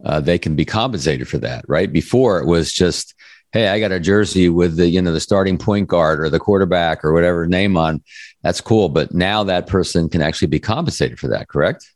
uh, 0.04 0.20
they 0.20 0.38
can 0.38 0.54
be 0.54 0.64
compensated 0.64 1.28
for 1.28 1.38
that, 1.38 1.64
right? 1.68 1.92
Before 1.92 2.38
it 2.38 2.46
was 2.46 2.72
just, 2.72 3.14
hey, 3.52 3.68
I 3.68 3.80
got 3.80 3.92
a 3.92 4.00
jersey 4.00 4.48
with 4.48 4.76
the 4.76 4.86
you 4.88 5.02
know 5.02 5.12
the 5.12 5.20
starting 5.20 5.58
point 5.58 5.88
guard 5.88 6.20
or 6.20 6.30
the 6.30 6.38
quarterback 6.38 7.04
or 7.04 7.12
whatever 7.12 7.46
name 7.46 7.76
on. 7.76 8.02
That's 8.42 8.60
cool, 8.60 8.88
but 8.88 9.12
now 9.12 9.42
that 9.44 9.66
person 9.66 10.08
can 10.08 10.22
actually 10.22 10.48
be 10.48 10.60
compensated 10.60 11.18
for 11.18 11.28
that. 11.28 11.48
Correct? 11.48 11.92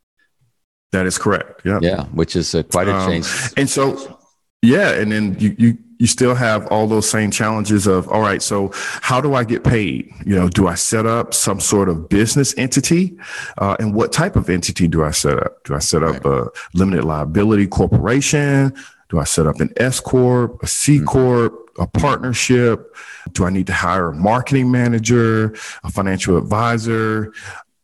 That 0.92 1.06
is 1.06 1.18
correct. 1.18 1.62
Yeah. 1.64 1.78
Yeah, 1.80 2.04
which 2.06 2.36
is 2.36 2.54
a, 2.54 2.64
quite 2.64 2.88
a 2.88 2.94
um, 2.94 3.08
change. 3.08 3.26
And 3.56 3.68
so, 3.68 4.18
yeah, 4.62 4.90
and 4.92 5.10
then 5.12 5.36
you 5.38 5.54
you 5.58 5.78
you 6.00 6.06
still 6.06 6.34
have 6.34 6.66
all 6.68 6.86
those 6.86 7.08
same 7.08 7.30
challenges 7.30 7.86
of 7.86 8.08
all 8.08 8.22
right 8.22 8.40
so 8.40 8.70
how 9.02 9.20
do 9.20 9.34
i 9.34 9.44
get 9.44 9.62
paid 9.62 10.10
you 10.24 10.34
know 10.34 10.48
do 10.48 10.66
i 10.66 10.74
set 10.74 11.06
up 11.06 11.34
some 11.34 11.60
sort 11.60 11.88
of 11.88 12.08
business 12.08 12.54
entity 12.56 13.16
uh, 13.58 13.76
and 13.78 13.94
what 13.94 14.10
type 14.10 14.34
of 14.34 14.48
entity 14.48 14.88
do 14.88 15.04
i 15.04 15.10
set 15.10 15.38
up 15.38 15.62
do 15.64 15.74
i 15.74 15.78
set 15.78 16.02
up 16.02 16.24
right. 16.24 16.26
a 16.26 16.50
limited 16.72 17.04
liability 17.04 17.66
corporation 17.66 18.74
do 19.10 19.18
i 19.18 19.24
set 19.24 19.46
up 19.46 19.60
an 19.60 19.70
s 19.76 20.00
corp 20.00 20.60
a 20.62 20.66
c 20.66 20.96
mm-hmm. 20.96 21.04
corp 21.04 21.70
a 21.78 21.86
partnership 21.86 22.96
do 23.32 23.44
i 23.44 23.50
need 23.50 23.66
to 23.66 23.74
hire 23.74 24.08
a 24.08 24.14
marketing 24.14 24.70
manager 24.70 25.54
a 25.84 25.90
financial 25.90 26.38
advisor 26.38 27.30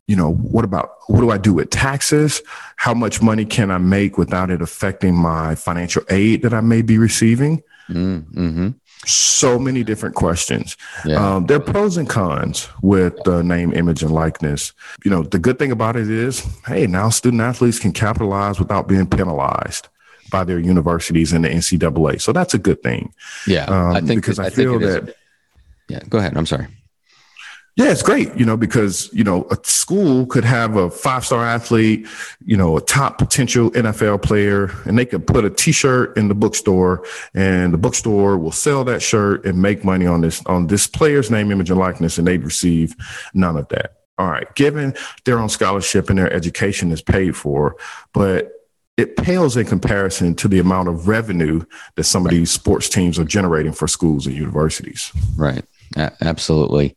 you 0.07 0.15
know, 0.15 0.35
what 0.35 0.65
about 0.65 0.91
what 1.09 1.21
do 1.21 1.31
I 1.31 1.39
do 1.39 1.53
with 1.53 1.71
taxes? 1.71 2.43
How 2.77 2.95
much 2.95 3.21
money 3.21 3.45
can 3.45 3.71
I 3.71 3.79
make 3.79 4.19
without 4.19 4.51
it 4.51 4.63
affecting 4.63 5.15
my 5.15 5.55
financial 5.55 6.03
aid 6.11 6.43
that 6.43 6.55
I 6.55 6.61
may 6.61 6.83
be 6.83 6.97
receiving? 6.99 7.63
Mm-hmm. 7.89 8.71
So 9.05 9.59
many 9.59 9.85
different 9.85 10.15
questions. 10.15 10.77
Yeah. 11.05 11.37
Um, 11.37 11.47
there 11.47 11.59
are 11.59 11.61
pros 11.61 11.97
and 11.97 12.09
cons 12.09 12.69
with 12.83 13.15
the 13.25 13.43
name, 13.43 13.73
image, 13.73 14.03
and 14.03 14.13
likeness. 14.13 14.73
You 15.05 15.11
know, 15.11 15.23
the 15.23 15.39
good 15.39 15.59
thing 15.59 15.71
about 15.71 15.97
it 15.97 16.11
is, 16.11 16.41
hey, 16.67 16.87
now 16.87 17.11
student 17.11 17.43
athletes 17.43 17.79
can 17.79 17.93
capitalize 17.93 18.59
without 18.59 18.89
being 18.89 19.09
penalized 19.09 19.89
by 20.31 20.45
their 20.45 20.59
universities 20.59 21.33
and 21.33 21.45
the 21.45 21.49
NCAA. 21.49 22.21
So 22.21 22.33
that's 22.33 22.55
a 22.55 22.59
good 22.59 22.83
thing. 22.83 23.13
Yeah, 23.47 23.65
um, 23.65 23.97
I 23.97 24.01
think 24.01 24.23
because 24.23 24.39
I, 24.39 24.47
I 24.47 24.51
feel 24.51 24.79
that. 24.81 25.15
Yeah, 25.89 26.01
go 26.09 26.19
ahead. 26.19 26.37
I'm 26.37 26.47
sorry. 26.47 26.67
Yeah, 27.77 27.91
it's 27.91 28.03
great, 28.03 28.35
you 28.35 28.47
know, 28.47 28.57
because, 28.57 29.13
you 29.13 29.23
know, 29.23 29.47
a 29.51 29.59
school 29.63 30.25
could 30.25 30.47
have 30.47 30.77
a 30.77 30.91
five 30.91 31.27
star 31.27 31.45
athlete, 31.45 32.07
you 32.43 32.57
know, 32.57 32.79
a 32.79 32.81
top 32.81 33.19
potential 33.19 33.71
NFL 33.73 34.23
player, 34.23 34.71
and 34.87 34.99
they 34.99 35.05
could 35.05 35.27
put 35.27 35.45
a 35.45 35.51
t 35.51 35.73
shirt 35.73 36.17
in 36.17 36.29
the 36.29 36.35
bookstore 36.35 37.05
and 37.35 37.75
the 37.75 37.79
bookstore 37.79 38.39
will 38.39 38.51
sell 38.51 38.83
that 38.85 39.03
shirt 39.03 39.45
and 39.45 39.61
make 39.61 39.85
money 39.85 40.07
on 40.07 40.23
this, 40.23 40.45
on 40.47 40.69
this 40.69 40.87
player's 40.87 41.31
name, 41.31 41.53
image, 41.53 41.69
and 41.69 41.79
likeness, 41.79 42.17
and 42.17 42.27
they'd 42.27 42.45
receive 42.45 42.97
none 43.35 43.59
of 43.59 43.69
that. 43.69 43.97
All 44.17 44.31
right. 44.31 44.53
Given 44.55 44.95
their 45.27 45.39
own 45.39 45.51
scholarship 45.51 46.09
and 46.09 46.19
their 46.19 46.33
education 46.33 46.91
is 46.93 47.03
paid 47.03 47.37
for, 47.37 47.77
but 48.15 48.53
it 48.97 49.19
pales 49.19 49.55
in 49.59 49.67
comparison 49.67 50.35
to 50.37 50.49
the 50.49 50.59
amount 50.59 50.89
of 50.89 51.07
revenue 51.07 51.63
that 51.97 52.05
some 52.05 52.25
of 52.25 52.31
these 52.31 52.51
sports 52.51 52.89
teams 52.89 53.19
are 53.19 53.25
generating 53.25 53.73
for 53.73 53.87
schools 53.87 54.27
and 54.27 54.35
universities. 54.35 55.13
Right. 55.37 55.65
A- 55.97 56.13
absolutely. 56.23 56.97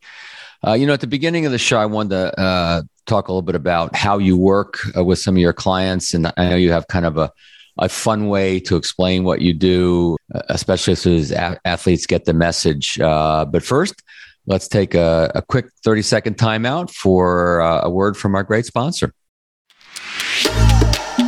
Uh, 0.66 0.74
you 0.74 0.86
know, 0.86 0.92
at 0.92 1.00
the 1.00 1.06
beginning 1.06 1.46
of 1.46 1.52
the 1.52 1.58
show, 1.58 1.78
I 1.78 1.86
wanted 1.86 2.10
to 2.10 2.40
uh, 2.40 2.82
talk 3.06 3.28
a 3.28 3.32
little 3.32 3.42
bit 3.42 3.54
about 3.54 3.94
how 3.96 4.18
you 4.18 4.36
work 4.36 4.78
uh, 4.96 5.04
with 5.04 5.18
some 5.18 5.34
of 5.36 5.40
your 5.40 5.52
clients. 5.52 6.12
And 6.12 6.30
I 6.36 6.50
know 6.50 6.56
you 6.56 6.72
have 6.72 6.86
kind 6.88 7.06
of 7.06 7.16
a, 7.16 7.30
a 7.78 7.88
fun 7.88 8.28
way 8.28 8.60
to 8.60 8.76
explain 8.76 9.24
what 9.24 9.40
you 9.40 9.54
do, 9.54 10.18
uh, 10.34 10.42
especially 10.50 10.92
as 10.92 11.32
a- 11.32 11.58
athletes 11.64 12.06
get 12.06 12.26
the 12.26 12.34
message. 12.34 13.00
Uh, 13.00 13.46
but 13.46 13.62
first, 13.62 14.02
let's 14.46 14.68
take 14.68 14.94
a, 14.94 15.30
a, 15.34 15.42
quick 15.42 15.66
30 15.82 16.02
second 16.02 16.36
timeout 16.36 16.90
for 16.90 17.62
uh, 17.62 17.82
a 17.84 17.90
word 17.90 18.16
from 18.16 18.34
our 18.34 18.42
great 18.42 18.66
sponsor. 18.66 19.14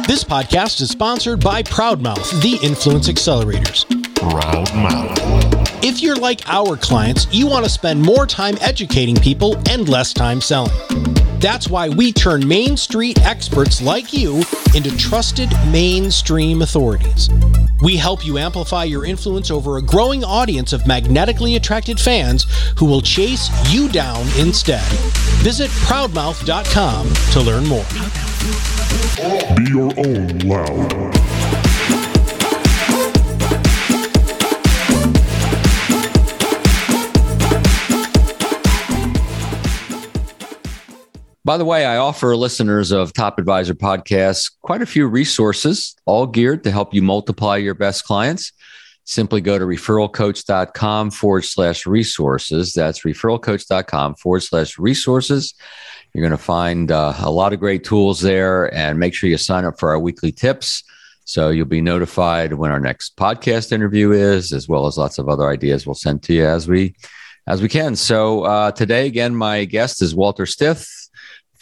This 0.07 0.25
podcast 0.25 0.83
is 0.83 0.91
sponsored 0.91 1.41
by 1.41 1.63
Proudmouth, 1.63 2.43
the 2.43 2.59
Influence 2.63 3.09
Accelerators. 3.09 3.87
Proudmouth. 4.15 5.62
If 5.85 6.01
you're 6.01 6.15
like 6.15 6.49
our 6.49 6.77
clients, 6.77 7.27
you 7.33 7.49
want 7.49 7.65
to 7.65 7.71
spend 7.71 8.01
more 8.01 8.25
time 8.25 8.55
educating 8.61 9.17
people 9.17 9.57
and 9.69 9.89
less 9.89 10.13
time 10.13 10.41
selling. 10.41 10.71
That's 11.41 11.69
why 11.69 11.89
we 11.89 12.13
turn 12.13 12.47
Main 12.47 12.77
Street 12.77 13.21
experts 13.23 13.83
like 13.83 14.13
you 14.13 14.45
into 14.77 14.97
trusted 14.97 15.51
mainstream 15.73 16.63
authorities. 16.63 17.29
We 17.83 17.97
help 17.97 18.25
you 18.25 18.39
amplify 18.39 18.85
your 18.85 19.05
influence 19.05 19.51
over 19.51 19.79
a 19.79 19.83
growing 19.83 20.23
audience 20.23 20.73
of 20.73 20.87
magnetically 20.87 21.57
attracted 21.57 21.99
fans 21.99 22.47
who 22.79 22.87
will 22.87 23.03
chase 23.03 23.51
you 23.73 23.89
down 23.89 24.25
instead. 24.39 24.87
Visit 25.43 25.69
proudmouth.com 25.71 27.13
to 27.33 27.41
learn 27.41 27.67
more. 27.67 27.85
Be 29.57 29.71
your 29.73 29.93
own 29.99 30.39
loud. 30.49 31.42
By 41.45 41.57
the 41.57 41.65
way, 41.65 41.85
I 41.85 41.97
offer 41.97 42.37
listeners 42.37 42.93
of 42.93 43.13
Top 43.13 43.37
Advisor 43.41 43.75
Podcasts 43.75 44.49
quite 44.63 44.81
a 44.81 44.87
few 44.87 45.09
resources, 45.09 45.97
all 46.05 46.25
geared 46.25 46.63
to 46.63 46.71
help 46.71 46.95
you 46.95 47.03
multiply 47.03 47.57
your 47.57 47.75
best 47.75 48.05
clients. 48.05 48.53
Simply 49.03 49.41
go 49.41 49.59
to 49.59 49.65
referralcoach.com 49.65 51.11
forward 51.11 51.45
slash 51.45 51.85
resources. 51.85 52.73
That's 52.73 53.01
referralcoach.com 53.01 54.15
forward 54.15 54.45
slash 54.45 54.79
resources. 54.79 55.55
You're 56.15 56.23
going 56.23 56.31
to 56.31 56.45
find 56.45 56.93
uh, 56.93 57.15
a 57.19 57.31
lot 57.31 57.53
of 57.53 57.59
great 57.59 57.83
tools 57.83 58.21
there 58.21 58.73
and 58.73 59.01
make 59.01 59.13
sure 59.13 59.29
you 59.29 59.37
sign 59.37 59.65
up 59.65 59.81
for 59.81 59.91
our 59.91 59.99
weekly 59.99 60.31
tips. 60.31 60.85
So 61.25 61.51
you'll 61.51 61.67
be 61.67 61.81
notified 61.81 62.53
when 62.53 62.71
our 62.71 62.79
next 62.79 63.17
podcast 63.17 63.73
interview 63.73 64.13
is, 64.13 64.53
as 64.53 64.69
well 64.69 64.87
as 64.87 64.97
lots 64.97 65.19
of 65.19 65.29
other 65.29 65.49
ideas 65.49 65.87
we'll 65.87 65.95
send 65.95 66.23
to 66.25 66.35
you 66.35 66.47
as 66.47 66.69
we 66.69 66.95
as 67.49 67.61
we 67.61 67.69
can. 67.69 67.97
So 67.97 68.45
uh, 68.45 68.71
today, 68.71 69.09
again, 69.09 69.35
my 69.35 69.65
guest 69.65 70.01
is 70.03 70.15
Walter 70.15 70.47
Stith 70.47 71.02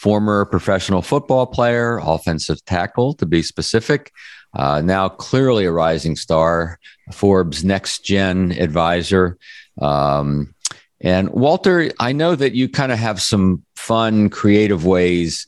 former 0.01 0.45
professional 0.45 1.03
football 1.03 1.45
player, 1.45 1.99
offensive 2.03 2.65
tackle 2.65 3.13
to 3.13 3.27
be 3.27 3.43
specific. 3.43 4.11
Uh, 4.57 4.81
now 4.81 5.07
clearly 5.07 5.65
a 5.65 5.71
rising 5.71 6.15
star, 6.15 6.79
Forbes 7.11 7.63
next 7.63 8.03
gen 8.03 8.51
advisor. 8.53 9.37
Um, 9.79 10.55
and 11.01 11.29
Walter, 11.29 11.91
I 11.99 12.13
know 12.13 12.33
that 12.33 12.53
you 12.53 12.67
kind 12.67 12.91
of 12.91 12.97
have 12.97 13.21
some 13.21 13.63
fun, 13.75 14.31
creative 14.31 14.85
ways 14.85 15.45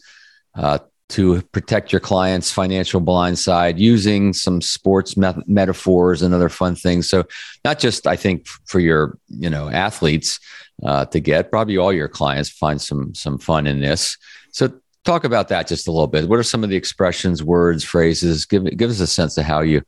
uh, 0.53 0.77
to 1.09 1.41
protect 1.51 1.91
your 1.91 1.99
clients' 1.99 2.51
financial 2.51 2.99
blind 2.99 3.39
side 3.39 3.79
using 3.79 4.33
some 4.33 4.61
sports 4.61 5.17
met- 5.17 5.47
metaphors 5.47 6.21
and 6.21 6.31
other 6.31 6.49
fun 6.49 6.75
things. 6.75 7.09
So, 7.09 7.25
not 7.65 7.79
just 7.79 8.05
I 8.05 8.15
think 8.15 8.45
for 8.65 8.79
your 8.79 9.17
you 9.29 9.49
know 9.49 9.69
athletes 9.69 10.39
uh, 10.83 11.05
to 11.05 11.19
get, 11.19 11.49
probably 11.49 11.77
all 11.77 11.91
your 11.91 12.07
clients 12.07 12.49
find 12.49 12.79
some 12.79 13.15
some 13.15 13.39
fun 13.39 13.65
in 13.65 13.79
this. 13.79 14.15
So 14.53 14.71
talk 15.03 15.25
about 15.25 15.49
that 15.49 15.67
just 15.67 15.87
a 15.87 15.91
little 15.91 16.07
bit. 16.07 16.29
What 16.29 16.39
are 16.39 16.43
some 16.43 16.63
of 16.63 16.69
the 16.69 16.75
expressions, 16.75 17.43
words, 17.43 17.83
phrases? 17.83 18.45
Give 18.45 18.65
give 18.77 18.89
us 18.89 18.99
a 18.99 19.07
sense 19.07 19.37
of 19.37 19.45
how 19.45 19.61
you 19.61 19.81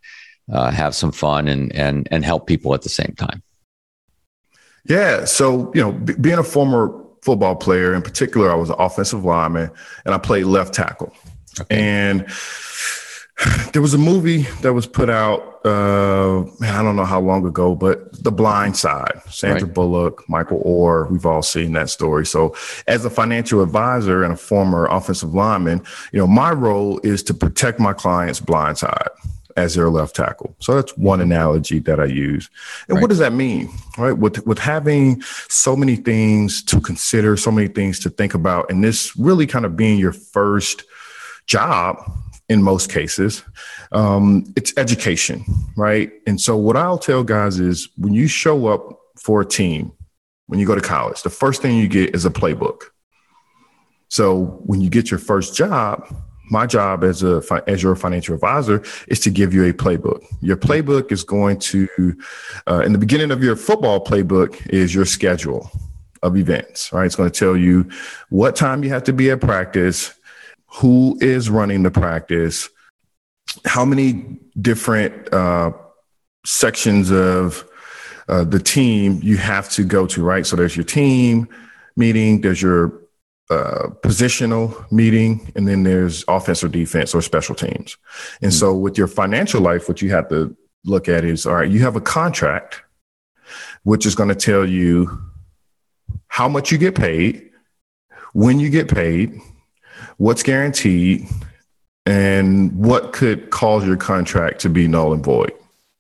uh, 0.52 0.72
have 0.72 0.94
some 0.94 1.12
fun 1.12 1.48
and 1.48 1.74
and 1.74 2.08
and 2.12 2.26
help 2.26 2.48
people 2.48 2.74
at 2.74 2.82
the 2.82 2.90
same 2.90 3.14
time. 3.18 3.42
Yeah. 4.86 5.26
So 5.26 5.72
you 5.74 5.82
know, 5.82 5.92
b- 5.94 6.16
being 6.20 6.38
a 6.38 6.44
former 6.44 7.04
football 7.22 7.56
player, 7.56 7.94
in 7.94 8.02
particular, 8.02 8.52
I 8.52 8.56
was 8.56 8.70
an 8.70 8.76
offensive 8.78 9.24
lineman, 9.24 9.72
and 10.06 10.14
I 10.14 10.18
played 10.18 10.46
left 10.46 10.74
tackle. 10.74 11.14
Okay. 11.62 11.80
And 11.80 12.30
there 13.74 13.82
was 13.82 13.94
a 13.94 13.98
movie 13.98 14.44
that 14.62 14.74
was 14.74 14.88
put 14.88 15.10
out, 15.10 15.66
uh, 15.66 16.46
man, 16.60 16.76
I 16.76 16.82
don't 16.82 16.96
know 16.96 17.06
how 17.06 17.20
long 17.20 17.46
ago, 17.46 17.76
but 17.76 18.24
The 18.24 18.32
Blind 18.32 18.78
Side, 18.78 19.22
Sandra 19.30 19.66
right. 19.66 19.74
Bullock, 19.74 20.28
Michael 20.30 20.62
Oher, 20.64 21.10
we've 21.10 21.26
all 21.26 21.42
seen 21.42 21.74
that 21.74 21.90
story. 21.90 22.26
So, 22.26 22.56
as 22.88 23.04
a 23.04 23.10
financial 23.10 23.62
advisor 23.62 24.24
and 24.24 24.34
a 24.34 24.38
former 24.38 24.86
offensive 24.86 25.34
lineman, 25.34 25.84
you 26.12 26.20
know, 26.20 26.28
my 26.28 26.52
role 26.52 27.00
is 27.04 27.24
to 27.24 27.34
protect 27.34 27.80
my 27.80 27.94
client's 27.94 28.40
blind 28.40 28.78
side 28.78 29.10
as 29.58 29.76
their 29.76 29.90
left 29.90 30.16
tackle. 30.16 30.54
So 30.60 30.76
that's 30.76 30.98
one 30.98 31.22
analogy 31.22 31.80
that 31.80 32.00
I 32.00 32.06
use. 32.06 32.50
And 32.88 32.96
right. 32.96 33.02
what 33.02 33.08
does 33.08 33.20
that 33.20 33.32
mean? 33.32 33.70
Right? 33.98 34.12
With 34.12 34.46
with 34.46 34.60
having 34.60 35.22
so 35.48 35.76
many 35.78 35.96
things 35.96 36.62
to 36.64 36.82
consider, 36.82 37.38
so 37.38 37.52
many 37.52 37.70
things 37.70 38.00
to 38.02 38.10
think 38.10 38.34
about, 38.34 38.70
and 38.70 38.84
this 38.84 39.16
really 39.16 39.48
kind 39.48 39.66
of 39.66 39.78
being 39.78 39.98
your 39.98 40.12
first 40.12 40.84
job 41.48 41.98
in 42.50 42.62
most 42.62 42.92
cases. 42.92 43.44
Um, 43.92 44.54
it's 44.56 44.74
education, 44.78 45.44
right? 45.76 46.12
And 46.28 46.40
so, 46.40 46.56
what 46.58 46.78
I'll 46.78 46.98
tell 46.98 47.24
guys 47.24 47.60
is 47.60 47.90
when 47.98 48.14
you 48.14 48.28
show 48.28 48.68
up 48.68 49.00
for 49.18 49.42
a 49.42 49.46
team, 49.46 49.92
when 50.48 50.60
you 50.60 50.66
go 50.66 50.76
to 50.76 50.82
college, 50.82 51.24
the 51.24 51.30
first 51.30 51.62
thing 51.62 51.78
you 51.78 51.88
get 51.88 52.16
is 52.16 52.26
a 52.26 52.30
playbook. 52.30 52.84
So, 54.10 54.62
when 54.66 54.82
you 54.82 54.90
get 54.90 55.10
your 55.10 55.20
first 55.20 55.56
job, 55.56 56.08
my 56.52 56.68
job 56.68 57.04
as 57.04 57.24
a 57.24 57.42
as 57.68 57.82
your 57.82 57.96
financial 57.96 58.36
advisor 58.36 58.84
is 59.08 59.20
to 59.22 59.32
give 59.32 59.54
you 59.54 59.66
a 59.66 59.74
playbook. 59.74 60.24
Your 60.42 60.58
playbook 60.58 61.12
is 61.12 61.24
going 61.24 61.58
to, 61.60 62.18
uh, 62.68 62.82
in 62.86 62.94
the 62.94 63.00
beginning 63.00 63.32
of 63.32 63.44
your 63.44 63.56
football 63.56 64.04
playbook, 64.04 64.66
is 64.68 64.94
your 64.94 65.06
schedule 65.06 65.72
of 66.22 66.38
events. 66.38 66.94
Right, 66.94 67.06
it's 67.06 67.16
going 67.16 67.32
to 67.32 67.40
tell 67.40 67.58
you 67.58 67.90
what 68.30 68.56
time 68.56 68.84
you 68.84 68.90
have 68.92 69.04
to 69.06 69.14
be 69.14 69.32
at 69.32 69.42
practice, 69.42 70.14
who 70.76 71.18
is 71.22 71.50
running 71.50 71.84
the 71.84 71.92
practice, 71.92 72.70
how 73.66 73.86
many 73.86 74.40
different 74.60 75.34
uh, 75.34 75.72
sections 76.46 77.12
of 77.12 77.66
uh, 78.28 78.44
the 78.44 78.60
team 78.60 79.20
you 79.24 79.38
have 79.38 79.70
to 79.70 79.84
go 79.84 80.06
to, 80.08 80.24
right? 80.24 80.46
So 80.46 80.56
there's 80.56 80.76
your 80.76 80.84
team 80.84 81.48
meeting, 81.96 82.42
there's 82.42 82.62
your 82.62 83.02
uh, 83.50 83.90
positional 84.02 84.92
meeting, 84.92 85.52
and 85.56 85.68
then 85.68 85.84
there's 85.84 86.26
offense 86.28 86.64
or 86.64 86.68
defense 86.68 87.16
or 87.16 87.22
special 87.22 87.56
teams. 87.56 87.98
And 88.42 88.52
mm-hmm. 88.52 88.60
so 88.60 88.76
with 88.76 88.98
your 88.98 89.08
financial 89.08 89.62
life, 89.62 89.88
what 89.88 90.02
you 90.02 90.10
have 90.12 90.28
to 90.30 90.56
look 90.84 91.08
at 91.08 91.24
is 91.24 91.46
all 91.46 91.56
right, 91.56 91.70
you 91.70 91.82
have 91.82 91.96
a 91.96 92.02
contract, 92.02 92.82
which 93.84 94.06
is 94.06 94.16
going 94.16 94.30
to 94.30 94.36
tell 94.36 94.68
you 94.68 95.22
how 96.28 96.50
much 96.50 96.72
you 96.72 96.78
get 96.78 96.96
paid, 96.96 97.52
when 98.34 98.60
you 98.60 98.70
get 98.70 98.90
paid, 98.90 99.40
what's 100.18 100.44
guaranteed 100.44 101.28
and 102.06 102.76
what 102.78 103.14
could 103.14 103.50
cause 103.50 103.86
your 103.86 103.98
contract 103.98 104.62
to 104.62 104.70
be 104.70 104.88
null 104.88 105.14
and 105.14 105.24
void. 105.24 105.54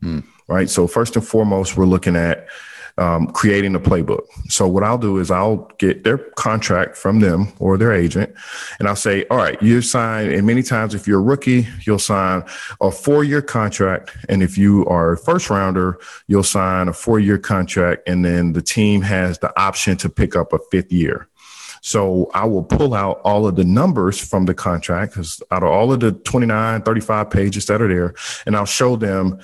Mm. 0.04 0.24
Right. 0.48 0.70
So, 0.70 0.86
first 0.86 1.16
and 1.16 1.26
foremost, 1.26 1.76
we're 1.76 1.86
looking 1.86 2.16
at 2.16 2.48
um, 2.98 3.28
creating 3.28 3.76
a 3.76 3.80
playbook. 3.80 4.26
So 4.48 4.68
what 4.68 4.84
I'll 4.84 4.98
do 4.98 5.18
is 5.18 5.30
I'll 5.30 5.70
get 5.80 6.04
their 6.04 6.18
contract 6.18 6.96
from 6.96 7.20
them 7.20 7.52
or 7.60 7.78
their 7.78 7.92
agent, 7.92 8.34
and 8.80 8.88
I'll 8.88 8.96
say, 8.96 9.26
all 9.30 9.38
right, 9.38 9.62
you 9.62 9.82
sign. 9.82 10.32
And 10.32 10.48
many 10.48 10.64
times, 10.64 10.94
if 10.94 11.08
you're 11.08 11.20
a 11.20 11.24
rookie, 11.24 11.68
you'll 11.86 12.00
sign 12.00 12.44
a 12.80 12.92
four 12.92 13.24
year 13.24 13.42
contract, 13.42 14.16
and 14.30 14.42
if 14.42 14.58
you 14.58 14.86
are 14.86 15.14
a 15.14 15.18
first 15.18 15.50
rounder, 15.50 16.00
you'll 16.28 16.44
sign 16.44 16.88
a 16.88 16.94
four 16.94 17.20
year 17.20 17.38
contract, 17.38 18.08
and 18.08 18.24
then 18.24 18.54
the 18.54 18.62
team 18.62 19.02
has 19.02 19.40
the 19.40 19.58
option 19.60 19.98
to 19.98 20.10
pick 20.10 20.36
up 20.36 20.54
a 20.54 20.60
fifth 20.72 20.92
year. 20.92 21.28
So 21.86 22.32
I 22.34 22.46
will 22.46 22.64
pull 22.64 22.96
out 22.96 23.22
all 23.24 23.46
of 23.46 23.58
the 23.58 23.64
numbers 23.64 24.20
from 24.20 24.46
the 24.46 24.56
contract 24.56 25.14
because 25.14 25.44
out 25.52 25.62
of 25.62 25.70
all 25.70 25.94
of 25.94 26.00
the 26.00 26.14
29, 26.14 26.82
35 26.82 27.30
pages 27.30 27.68
that 27.68 27.80
are 27.80 27.88
there, 27.88 28.16
and 28.48 28.56
I'll 28.56 28.66
show 28.66 28.96
them 28.96 29.40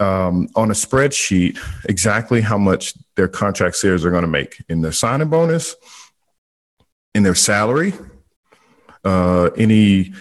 um, 0.00 0.48
on 0.56 0.72
a 0.72 0.74
spreadsheet 0.74 1.60
exactly 1.88 2.40
how 2.40 2.58
much 2.58 2.94
their 3.14 3.28
contract 3.28 3.76
shares 3.76 4.04
are 4.04 4.10
going 4.10 4.22
to 4.24 4.28
make 4.28 4.60
in 4.68 4.80
their 4.80 4.90
signing 4.90 5.28
bonus, 5.28 5.76
in 7.14 7.22
their 7.22 7.36
salary, 7.36 7.94
uh, 9.04 9.50
any 9.56 10.12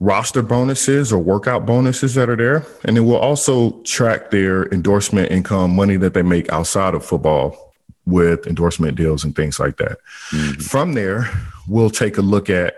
roster 0.00 0.42
bonuses 0.42 1.12
or 1.12 1.22
workout 1.22 1.64
bonuses 1.64 2.16
that 2.16 2.30
are 2.30 2.36
there. 2.36 2.66
And 2.84 2.96
then 2.96 3.06
we'll 3.06 3.14
also 3.14 3.80
track 3.82 4.32
their 4.32 4.66
endorsement 4.74 5.30
income, 5.30 5.76
money 5.76 5.96
that 5.98 6.14
they 6.14 6.22
make 6.22 6.50
outside 6.50 6.94
of 6.94 7.04
football 7.04 7.71
with 8.06 8.46
endorsement 8.46 8.96
deals 8.96 9.24
and 9.24 9.34
things 9.34 9.60
like 9.60 9.76
that. 9.76 9.98
Mm-hmm. 10.30 10.60
From 10.60 10.94
there, 10.94 11.30
we'll 11.68 11.90
take 11.90 12.18
a 12.18 12.22
look 12.22 12.50
at 12.50 12.74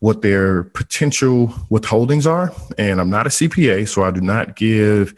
what 0.00 0.22
their 0.22 0.64
potential 0.64 1.48
withholdings 1.70 2.30
are. 2.30 2.52
And 2.78 3.00
I'm 3.00 3.10
not 3.10 3.26
a 3.26 3.30
CPA, 3.30 3.88
so 3.88 4.04
I 4.04 4.10
do 4.10 4.20
not 4.20 4.56
give 4.56 5.14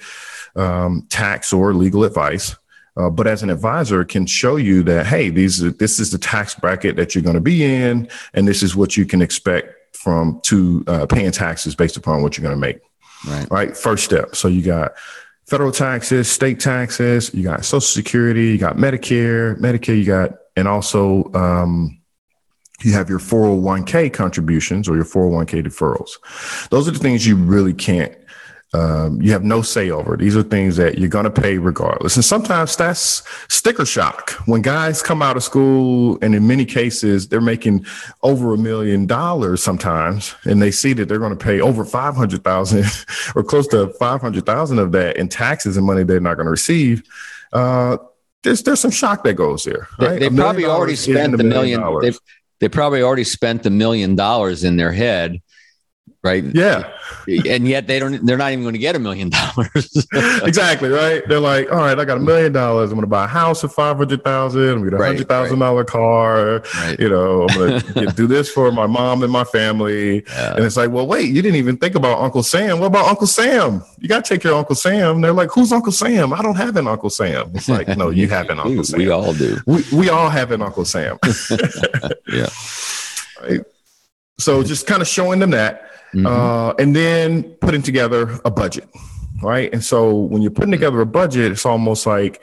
um, 0.56 1.06
tax 1.10 1.52
or 1.52 1.74
legal 1.74 2.04
advice. 2.04 2.56
Uh, 2.96 3.08
but 3.08 3.26
as 3.26 3.42
an 3.42 3.50
advisor, 3.50 4.04
can 4.04 4.26
show 4.26 4.56
you 4.56 4.82
that 4.82 5.06
hey, 5.06 5.30
these 5.30 5.62
are, 5.62 5.70
this 5.70 6.00
is 6.00 6.10
the 6.10 6.18
tax 6.18 6.54
bracket 6.54 6.96
that 6.96 7.14
you're 7.14 7.22
going 7.22 7.34
to 7.34 7.40
be 7.40 7.64
in, 7.64 8.08
and 8.34 8.48
this 8.48 8.62
is 8.62 8.74
what 8.74 8.96
you 8.96 9.06
can 9.06 9.22
expect 9.22 9.96
from 9.96 10.40
to 10.42 10.84
uh, 10.86 11.06
paying 11.06 11.30
taxes 11.30 11.74
based 11.74 11.96
upon 11.96 12.22
what 12.22 12.36
you're 12.36 12.42
going 12.42 12.54
to 12.54 12.60
make. 12.60 12.80
Right. 13.26 13.50
Right. 13.50 13.76
First 13.76 14.04
step. 14.04 14.34
So 14.34 14.48
you 14.48 14.62
got 14.62 14.92
federal 15.50 15.72
taxes, 15.72 16.30
state 16.30 16.60
taxes, 16.60 17.34
you 17.34 17.42
got 17.42 17.64
Social 17.64 17.80
Security, 17.80 18.52
you 18.52 18.58
got 18.58 18.76
Medicare, 18.76 19.58
Medicare, 19.58 19.98
you 19.98 20.04
got, 20.04 20.30
and 20.54 20.68
also 20.68 21.28
um, 21.34 22.00
you 22.82 22.92
have 22.92 23.08
your 23.08 23.18
401k 23.18 24.12
contributions 24.12 24.88
or 24.88 24.94
your 24.94 25.04
401k 25.04 25.66
deferrals. 25.66 26.10
Those 26.70 26.86
are 26.86 26.92
the 26.92 27.00
things 27.00 27.26
you 27.26 27.34
really 27.34 27.74
can't 27.74 28.14
um, 28.72 29.20
you 29.20 29.32
have 29.32 29.42
no 29.42 29.62
say 29.62 29.90
over. 29.90 30.16
These 30.16 30.36
are 30.36 30.44
things 30.44 30.76
that 30.76 30.98
you're 30.98 31.08
going 31.08 31.24
to 31.24 31.30
pay 31.30 31.58
regardless. 31.58 32.14
And 32.14 32.24
sometimes 32.24 32.76
that's 32.76 33.24
sticker 33.52 33.84
shock 33.84 34.30
when 34.46 34.62
guys 34.62 35.02
come 35.02 35.22
out 35.22 35.36
of 35.36 35.42
school, 35.42 36.18
and 36.22 36.34
in 36.34 36.46
many 36.46 36.64
cases, 36.64 37.28
they're 37.28 37.40
making 37.40 37.84
over 38.22 38.54
a 38.54 38.58
million 38.58 39.06
dollars 39.06 39.62
sometimes, 39.62 40.34
and 40.44 40.62
they 40.62 40.70
see 40.70 40.92
that 40.92 41.08
they're 41.08 41.18
going 41.18 41.36
to 41.36 41.44
pay 41.44 41.60
over 41.60 41.84
500,000 41.84 42.84
or 43.34 43.42
close 43.42 43.66
to 43.68 43.88
500,000 43.94 44.78
of 44.78 44.92
that 44.92 45.16
in 45.16 45.28
taxes 45.28 45.76
and 45.76 45.84
money 45.84 46.04
they're 46.04 46.20
not 46.20 46.36
going 46.36 46.46
to 46.46 46.50
receive. 46.50 47.02
Uh, 47.52 47.96
there's, 48.42 48.62
there's 48.62 48.80
some 48.80 48.92
shock 48.92 49.24
that 49.24 49.34
goes 49.34 49.64
there. 49.64 49.88
Right? 49.98 50.20
They, 50.20 50.28
they 50.28 50.36
probably 50.36 50.64
already 50.64 50.96
spent 50.96 51.36
the 51.36 51.42
million. 51.42 51.80
million 51.80 52.14
they 52.60 52.68
probably 52.68 53.02
already 53.02 53.24
spent 53.24 53.62
the 53.62 53.70
million 53.70 54.14
dollars 54.14 54.64
in 54.64 54.76
their 54.76 54.92
head 54.92 55.40
right? 56.22 56.44
Yeah. 56.44 56.90
And 57.30 57.68
yet 57.68 57.86
they 57.86 57.98
don't 58.00 58.24
they're 58.26 58.38
not 58.38 58.50
even 58.50 58.64
going 58.64 58.72
to 58.72 58.78
get 58.78 58.96
a 58.96 58.98
million 58.98 59.28
dollars. 59.28 60.06
exactly, 60.42 60.88
right? 60.88 61.22
They're 61.28 61.38
like, 61.38 61.70
all 61.70 61.78
right, 61.78 61.96
I 61.96 62.04
got 62.04 62.16
a 62.16 62.20
million 62.20 62.52
dollars. 62.52 62.90
I'm 62.90 62.96
gonna 62.96 63.06
buy 63.06 63.24
a 63.24 63.28
house 63.28 63.60
for 63.60 63.68
five 63.68 63.98
hundred 63.98 64.24
thousand, 64.24 64.68
I'm 64.68 64.78
gonna 64.78 64.90
get 64.90 65.00
a 65.00 65.04
hundred 65.04 65.28
thousand 65.28 65.58
dollar 65.58 65.84
car, 65.84 66.62
right. 66.76 66.98
you 66.98 67.08
know, 67.08 67.46
I'm 67.48 67.58
gonna 67.58 67.80
get, 67.94 68.16
do 68.16 68.26
this 68.26 68.50
for 68.50 68.72
my 68.72 68.86
mom 68.86 69.22
and 69.22 69.30
my 69.30 69.44
family. 69.44 70.24
Yeah. 70.26 70.56
And 70.56 70.64
it's 70.64 70.76
like, 70.76 70.90
well, 70.90 71.06
wait, 71.06 71.30
you 71.30 71.40
didn't 71.40 71.56
even 71.56 71.76
think 71.76 71.94
about 71.94 72.20
Uncle 72.20 72.42
Sam. 72.42 72.80
What 72.80 72.86
about 72.86 73.06
Uncle 73.06 73.26
Sam? 73.26 73.84
You 73.98 74.08
gotta 74.08 74.22
take 74.22 74.40
care 74.40 74.52
of 74.52 74.58
Uncle 74.58 74.74
Sam. 74.74 75.16
And 75.16 75.24
they're 75.24 75.32
like, 75.32 75.50
Who's 75.52 75.72
Uncle 75.72 75.92
Sam? 75.92 76.32
I 76.32 76.42
don't 76.42 76.56
have 76.56 76.76
an 76.76 76.88
Uncle 76.88 77.10
Sam. 77.10 77.52
It's 77.54 77.68
like, 77.68 77.86
no, 77.96 78.10
you 78.10 78.28
have 78.28 78.48
an 78.50 78.58
Uncle 78.58 78.82
Sam. 78.82 78.98
We 78.98 79.10
all 79.10 79.34
do. 79.34 79.58
We 79.66 79.84
we 79.92 80.08
all 80.08 80.30
have 80.30 80.50
an 80.50 80.62
Uncle 80.62 80.84
Sam. 80.84 81.18
yeah. 82.32 82.48
Right. 83.42 83.60
So 84.38 84.62
just 84.62 84.86
kind 84.86 85.02
of 85.02 85.06
showing 85.06 85.38
them 85.38 85.50
that 85.50 85.90
mm-hmm. 86.14 86.26
uh, 86.26 86.72
and 86.78 86.94
then 86.94 87.42
putting 87.60 87.82
together 87.82 88.38
a 88.44 88.50
budget, 88.50 88.88
right? 89.42 89.72
And 89.72 89.82
so 89.82 90.14
when 90.14 90.42
you're 90.42 90.50
putting 90.50 90.72
together 90.72 91.00
a 91.00 91.06
budget, 91.06 91.52
it's 91.52 91.66
almost 91.66 92.06
like 92.06 92.42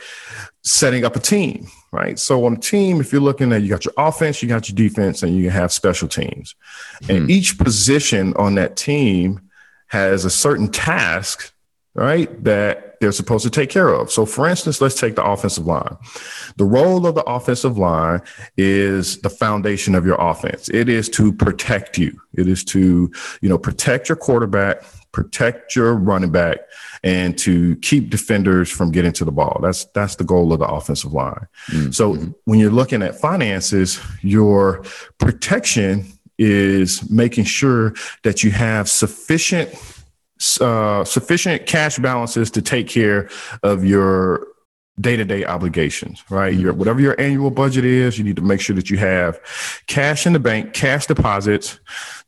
setting 0.63 1.05
up 1.05 1.15
a 1.15 1.19
team, 1.19 1.67
right? 1.91 2.19
So 2.19 2.45
on 2.45 2.53
a 2.53 2.59
team, 2.59 2.99
if 2.99 3.11
you're 3.11 3.21
looking 3.21 3.53
at 3.53 3.61
you 3.61 3.69
got 3.69 3.85
your 3.85 3.93
offense, 3.97 4.41
you 4.41 4.49
got 4.49 4.69
your 4.69 4.75
defense, 4.75 5.23
and 5.23 5.35
you 5.35 5.49
have 5.49 5.71
special 5.71 6.07
teams, 6.07 6.55
mm-hmm. 7.03 7.15
and 7.15 7.31
each 7.31 7.57
position 7.57 8.33
on 8.35 8.55
that 8.55 8.75
team 8.75 9.41
has 9.87 10.25
a 10.25 10.29
certain 10.29 10.67
task, 10.67 11.53
right? 11.97 12.43
That 12.43 12.99
they're 13.01 13.11
supposed 13.11 13.43
to 13.43 13.49
take 13.49 13.69
care 13.69 13.89
of. 13.89 14.11
So, 14.11 14.25
for 14.25 14.47
instance, 14.47 14.81
let's 14.81 14.99
take 14.99 15.15
the 15.15 15.25
offensive 15.25 15.65
line. 15.65 15.97
The 16.57 16.65
role 16.65 17.05
of 17.05 17.15
the 17.15 17.23
offensive 17.23 17.77
line 17.77 18.21
is 18.55 19.19
the 19.21 19.29
foundation 19.29 19.95
of 19.95 20.05
your 20.05 20.19
offense. 20.19 20.69
It 20.69 20.89
is 20.89 21.09
to 21.09 21.33
protect 21.33 21.97
you. 21.97 22.19
It 22.35 22.47
is 22.47 22.63
to, 22.65 23.11
you 23.41 23.49
know, 23.49 23.57
protect 23.57 24.09
your 24.09 24.15
quarterback, 24.15 24.83
protect 25.11 25.75
your 25.75 25.95
running 25.95 26.31
back, 26.31 26.59
and 27.03 27.37
to 27.39 27.75
keep 27.77 28.09
defenders 28.09 28.69
from 28.69 28.91
getting 28.91 29.13
to 29.13 29.25
the 29.25 29.31
ball. 29.31 29.59
That's 29.61 29.85
that's 29.85 30.15
the 30.15 30.23
goal 30.23 30.53
of 30.53 30.59
the 30.59 30.67
offensive 30.67 31.13
line. 31.13 31.47
Mm-hmm. 31.69 31.91
So, 31.91 32.13
when 32.45 32.59
you're 32.59 32.71
looking 32.71 33.01
at 33.01 33.19
finances, 33.19 33.99
your 34.21 34.83
protection 35.17 36.05
is 36.39 37.09
making 37.09 37.45
sure 37.45 37.95
that 38.23 38.43
you 38.43 38.51
have 38.51 38.87
sufficient 38.87 39.73
uh, 40.61 41.03
sufficient 41.03 41.65
cash 41.65 41.97
balances 41.97 42.51
to 42.51 42.61
take 42.61 42.87
care 42.87 43.29
of 43.63 43.83
your 43.83 44.47
day-to-day 44.99 45.45
obligations 45.45 46.23
right? 46.29 46.53
Your 46.53 46.73
whatever 46.73 46.99
your 46.99 47.19
annual 47.19 47.51
budget 47.51 47.85
is 47.85 48.17
you 48.17 48.23
need 48.23 48.35
to 48.35 48.41
make 48.41 48.61
sure 48.61 48.75
that 48.75 48.89
you 48.89 48.97
have 48.97 49.39
cash 49.87 50.25
in 50.25 50.33
the 50.33 50.39
bank 50.39 50.73
cash 50.73 51.05
deposits 51.05 51.79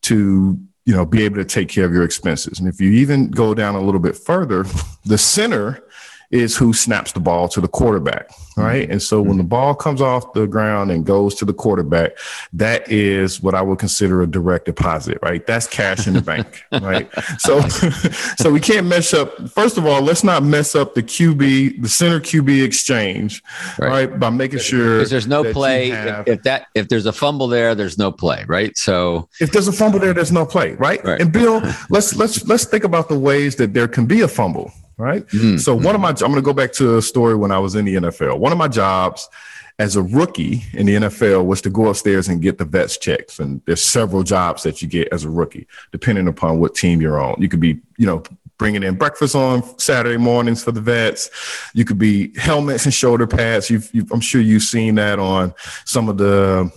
to 0.04 0.60
you 0.86 0.94
know 0.94 1.06
be 1.06 1.24
able 1.24 1.36
to 1.36 1.46
take 1.46 1.70
care 1.70 1.86
of 1.86 1.94
your 1.94 2.04
expenses. 2.04 2.60
And 2.60 2.68
if 2.68 2.80
you 2.80 2.92
even 2.92 3.30
go 3.30 3.54
down 3.54 3.76
a 3.76 3.82
little 3.82 4.00
bit 4.00 4.16
further 4.16 4.66
the 5.06 5.18
center 5.18 5.84
is 6.32 6.56
who 6.56 6.74
snaps 6.74 7.12
the 7.14 7.20
ball 7.20 7.48
to 7.50 7.60
the 7.60 7.68
quarterback, 7.68 8.30
mm-hmm. 8.30 8.62
right? 8.62 8.90
And 8.90 9.02
so 9.02 9.22
when 9.22 9.32
mm-hmm. 9.32 9.38
the 9.40 9.44
ball 9.46 9.76
comes 9.76 10.02
off 10.02 10.34
the 10.34 10.46
ground 10.46 10.92
and 10.92 11.06
goes 11.06 11.34
to 11.36 11.46
the 11.46 11.54
quarterback, 11.54 12.12
that 12.54 12.90
is 12.92 13.42
what 13.42 13.56
I 13.56 13.62
would 13.62 13.80
consider 13.80 14.22
a 14.22 14.28
direct 14.28 14.66
deposit, 14.66 15.18
right? 15.24 15.46
That's 15.46 15.68
cash 15.68 16.08
in 16.08 16.14
the 16.14 16.22
bank, 16.22 16.64
right? 16.72 17.10
So, 17.40 17.62
so 18.38 18.52
we 18.52 18.60
can't 18.60 18.86
mess 18.88 19.14
up. 19.14 19.50
First 19.50 19.78
of 19.78 19.86
all, 19.86 20.02
let's 20.02 20.24
not 20.24 20.44
mess 20.44 20.76
up 20.76 20.94
the 20.94 21.04
QB, 21.04 21.82
the 21.82 21.90
center 21.90 22.20
QB 22.20 22.64
exchange, 22.64 23.42
right? 23.80 23.90
right 24.10 24.20
by 24.20 24.30
making 24.30 24.60
sure 24.60 25.06
there's 25.06 25.28
no 25.28 25.52
play. 25.52 25.90
Have, 25.90 26.28
if, 26.28 26.38
if, 26.38 26.44
that 26.44 26.68
if 26.76 26.90
there's 26.90 27.06
a 27.06 27.14
fumble 27.14 27.48
there, 27.48 27.74
there's 27.74 27.98
no 27.98 28.12
play, 28.12 28.46
right? 28.48 28.78
So 28.78 29.30
if 29.40 29.52
there's 29.52 29.68
a 29.68 29.74
fumble 29.74 30.00
there, 30.00 30.14
there's 30.14 30.32
no 30.32 30.46
play, 30.46 30.74
right? 30.74 31.04
right. 31.04 31.20
And 31.20 31.32
Bill, 31.32 31.62
let's 31.90 32.16
let's 32.16 32.46
let's 32.48 32.66
think 32.66 32.84
about 32.84 33.10
the 33.10 33.18
ways 33.18 33.56
that 33.56 33.74
there 33.74 33.88
can 33.88 34.06
be 34.06 34.22
a 34.22 34.28
fumble 34.28 34.72
right? 35.00 35.26
Mm-hmm. 35.28 35.58
So 35.58 35.74
one 35.74 35.96
of 35.96 36.02
my 36.02 36.10
I'm 36.10 36.16
going 36.18 36.36
to 36.36 36.42
go 36.42 36.54
back 36.54 36.74
to 36.74 36.98
a 36.98 37.02
story 37.02 37.36
when 37.36 37.52
I 37.52 37.58
was 37.58 37.74
in 37.76 37.86
the 37.86 37.96
NFL. 37.96 38.38
One 38.38 38.52
of 38.52 38.58
my 38.58 38.68
jobs 38.68 39.28
as 39.80 39.96
a 39.96 40.04
rookie 40.04 40.64
in 40.74 40.86
the 40.86 40.96
NFL 40.96 41.46
was 41.46 41.62
to 41.62 41.70
go 41.70 41.88
upstairs 41.88 42.28
and 42.28 42.42
get 42.42 42.58
the 42.58 42.66
vets 42.66 42.98
checks. 42.98 43.40
And 43.40 43.62
there's 43.66 43.82
several 43.82 44.24
jobs 44.24 44.62
that 44.64 44.82
you 44.82 44.90
get 44.90 45.08
as 45.14 45.24
a 45.24 45.30
rookie, 45.30 45.68
depending 45.94 46.28
upon 46.28 46.60
what 46.60 46.76
team 46.76 47.02
you're 47.02 47.20
on. 47.20 47.42
You 47.42 47.48
could 47.48 47.62
be, 47.62 47.80
you 47.98 48.06
know, 48.06 48.22
bringing 48.58 48.84
in 48.84 48.96
breakfast 48.96 49.36
on 49.36 49.64
Saturday 49.80 50.18
mornings 50.18 50.62
for 50.62 50.74
the 50.74 50.82
vets. 50.82 51.30
You 51.74 51.86
could 51.86 51.98
be 51.98 52.38
helmets 52.38 52.84
and 52.84 52.94
shoulder 52.94 53.26
pads. 53.26 53.70
You've, 53.70 53.90
you've, 53.94 54.12
I'm 54.12 54.20
sure 54.20 54.42
you've 54.42 54.64
seen 54.64 54.96
that 54.96 55.18
on 55.18 55.54
some 55.86 56.10
of 56.10 56.18
the 56.18 56.70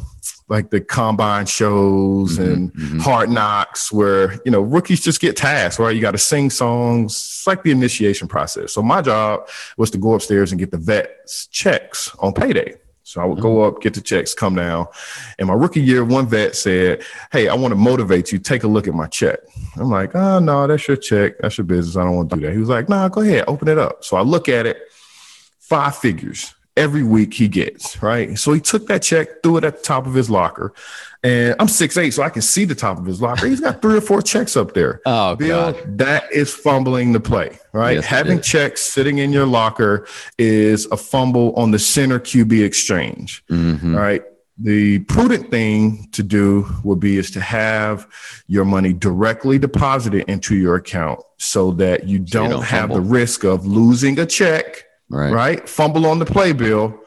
like 0.52 0.68
the 0.68 0.82
combine 0.82 1.46
shows 1.46 2.38
mm-hmm, 2.38 2.42
and 2.42 2.74
mm-hmm. 2.74 2.98
hard 2.98 3.30
knocks 3.30 3.90
where 3.90 4.34
you 4.44 4.50
know 4.50 4.60
rookies 4.60 5.00
just 5.00 5.18
get 5.18 5.34
tasked 5.34 5.78
right 5.80 5.96
you 5.96 6.02
got 6.02 6.10
to 6.10 6.18
sing 6.18 6.50
songs 6.50 7.12
it's 7.14 7.46
like 7.46 7.62
the 7.62 7.70
initiation 7.70 8.28
process 8.28 8.70
so 8.70 8.82
my 8.82 9.00
job 9.00 9.48
was 9.78 9.90
to 9.90 9.96
go 9.96 10.12
upstairs 10.12 10.52
and 10.52 10.58
get 10.58 10.70
the 10.70 10.76
vets 10.76 11.46
checks 11.46 12.14
on 12.18 12.34
payday 12.34 12.76
so 13.04 13.20
I 13.20 13.24
would 13.24 13.40
go 13.40 13.56
mm-hmm. 13.56 13.76
up, 13.76 13.82
get 13.82 13.94
the 13.94 14.00
checks, 14.00 14.32
come 14.32 14.54
down. 14.54 14.86
And 15.38 15.48
my 15.48 15.54
rookie 15.54 15.82
year, 15.82 16.04
one 16.04 16.26
vet 16.26 16.54
said, 16.54 17.02
Hey, 17.32 17.48
I 17.48 17.54
want 17.54 17.72
to 17.72 17.76
motivate 17.76 18.30
you. 18.30 18.38
Take 18.38 18.62
a 18.62 18.68
look 18.68 18.86
at 18.86 18.94
my 18.94 19.08
check. 19.08 19.40
I'm 19.76 19.90
like, 19.90 20.14
Oh, 20.14 20.38
no, 20.38 20.68
that's 20.68 20.86
your 20.86 20.96
check. 20.96 21.34
That's 21.40 21.58
your 21.58 21.64
business. 21.64 21.96
I 21.96 22.04
don't 22.04 22.14
want 22.14 22.30
to 22.30 22.36
do 22.36 22.42
that. 22.42 22.52
He 22.52 22.58
was 22.58 22.68
like, 22.68 22.88
Nah, 22.88 23.08
go 23.08 23.20
ahead, 23.20 23.44
open 23.48 23.66
it 23.66 23.76
up. 23.76 24.04
So 24.04 24.16
I 24.16 24.22
look 24.22 24.48
at 24.48 24.66
it, 24.66 24.80
five 25.58 25.96
figures 25.96 26.54
every 26.76 27.02
week 27.02 27.34
he 27.34 27.48
gets, 27.48 28.02
right? 28.02 28.38
So 28.38 28.52
he 28.52 28.60
took 28.60 28.86
that 28.86 29.02
check, 29.02 29.42
threw 29.42 29.58
it 29.58 29.64
at 29.64 29.76
the 29.78 29.82
top 29.82 30.06
of 30.06 30.14
his 30.14 30.30
locker. 30.30 30.72
And 31.24 31.54
I'm 31.60 31.68
six 31.68 31.96
eight, 31.96 32.10
so 32.10 32.22
I 32.22 32.30
can 32.30 32.42
see 32.42 32.64
the 32.64 32.74
top 32.74 32.98
of 32.98 33.04
his 33.06 33.20
locker. 33.22 33.46
He's 33.46 33.60
got 33.60 33.80
three 33.82 33.96
or 33.96 34.00
four 34.00 34.22
checks 34.22 34.56
up 34.56 34.74
there. 34.74 35.00
Oh, 35.06 35.36
Bill, 35.36 35.72
God. 35.72 35.98
that 35.98 36.32
is 36.32 36.52
fumbling 36.54 37.12
the 37.12 37.20
play, 37.20 37.58
right? 37.72 37.96
Yes, 37.96 38.06
Having 38.06 38.40
checks 38.40 38.80
sitting 38.80 39.18
in 39.18 39.32
your 39.32 39.46
locker 39.46 40.06
is 40.38 40.86
a 40.86 40.96
fumble 40.96 41.52
on 41.54 41.70
the 41.70 41.78
center 41.78 42.18
QB 42.18 42.64
exchange. 42.64 43.44
Mhm. 43.50 43.94
All 43.94 44.00
right. 44.00 44.22
The 44.58 45.00
prudent 45.00 45.50
thing 45.50 46.08
to 46.12 46.22
do 46.22 46.66
would 46.84 47.00
be 47.00 47.18
is 47.18 47.30
to 47.32 47.40
have 47.40 48.06
your 48.46 48.64
money 48.64 48.92
directly 48.92 49.58
deposited 49.58 50.24
into 50.28 50.54
your 50.56 50.76
account 50.76 51.20
so 51.38 51.72
that 51.72 52.06
you 52.06 52.18
don't, 52.18 52.50
don't 52.50 52.62
have 52.64 52.90
fumble. 52.90 52.96
the 52.96 53.02
risk 53.02 53.44
of 53.44 53.66
losing 53.66 54.18
a 54.18 54.26
check, 54.26 54.84
Right. 55.12 55.32
right? 55.32 55.68
Fumble 55.68 56.06
on 56.06 56.18
the 56.18 56.24
playbill, 56.24 56.98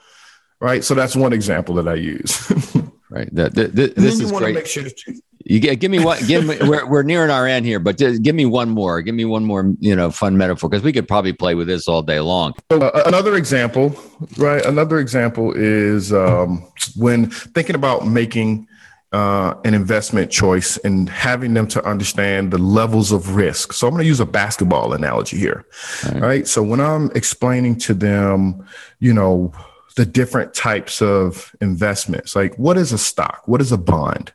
right? 0.61 0.83
So 0.83 0.93
that's 0.93 1.15
one 1.15 1.33
example 1.33 1.75
that 1.75 1.87
I 1.87 1.95
use. 1.95 2.51
Right. 3.07 3.29
That, 3.35 3.53
the- 3.53 3.65
And 3.65 3.75
this 3.95 4.19
is 4.19 4.31
want 4.31 4.43
to 4.43 4.51
great. 4.51 4.55
make 4.55 4.65
sure 4.65 4.81
that 4.83 4.97
you, 5.05 5.21
You 5.45 5.59
get, 5.59 5.79
give 5.79 5.91
me 5.91 6.03
one. 6.03 6.17
Give 6.25 6.43
me. 6.43 6.57
We're, 6.59 6.85
we're 6.87 7.03
nearing 7.03 7.29
our 7.29 7.45
end 7.47 7.65
here, 7.65 7.79
but 7.79 7.97
just 7.99 8.23
give 8.23 8.33
me 8.35 8.45
one 8.47 8.69
more. 8.71 9.01
Give 9.03 9.13
me 9.15 9.25
one 9.25 9.45
more. 9.45 9.71
You 9.79 9.95
know, 9.95 10.09
fun 10.09 10.35
metaphor 10.37 10.69
because 10.69 10.83
we 10.83 10.91
could 10.91 11.07
probably 11.07 11.31
play 11.31 11.53
with 11.53 11.67
this 11.67 11.87
all 11.87 12.01
day 12.01 12.19
long. 12.19 12.53
Uh, 12.71 13.03
another 13.05 13.35
example, 13.35 13.95
right? 14.37 14.65
Another 14.65 14.97
example 14.99 15.53
is 15.55 16.11
um, 16.11 16.67
when 16.97 17.29
thinking 17.29 17.75
about 17.75 18.07
making 18.07 18.67
uh, 19.11 19.53
an 19.63 19.73
investment 19.73 20.29
choice 20.31 20.77
and 20.77 21.07
having 21.09 21.53
them 21.53 21.67
to 21.67 21.83
understand 21.85 22.51
the 22.51 22.57
levels 22.57 23.11
of 23.11 23.35
risk. 23.35 23.71
So 23.73 23.87
I'm 23.87 23.93
going 23.93 24.03
to 24.03 24.07
use 24.07 24.19
a 24.19 24.25
basketball 24.25 24.93
analogy 24.93 25.37
here, 25.37 25.65
Right. 26.05 26.21
right? 26.21 26.47
So 26.47 26.61
when 26.63 26.81
I'm 26.81 27.11
explaining 27.15 27.77
to 27.79 27.93
them, 27.93 28.65
you 28.99 29.13
know, 29.13 29.53
the 29.95 30.05
different 30.05 30.53
types 30.53 31.01
of 31.01 31.55
investments, 31.61 32.35
like 32.35 32.55
what 32.57 32.77
is 32.77 32.91
a 32.91 32.97
stock, 32.97 33.43
what 33.45 33.61
is 33.61 33.71
a 33.71 33.77
bond, 33.77 34.33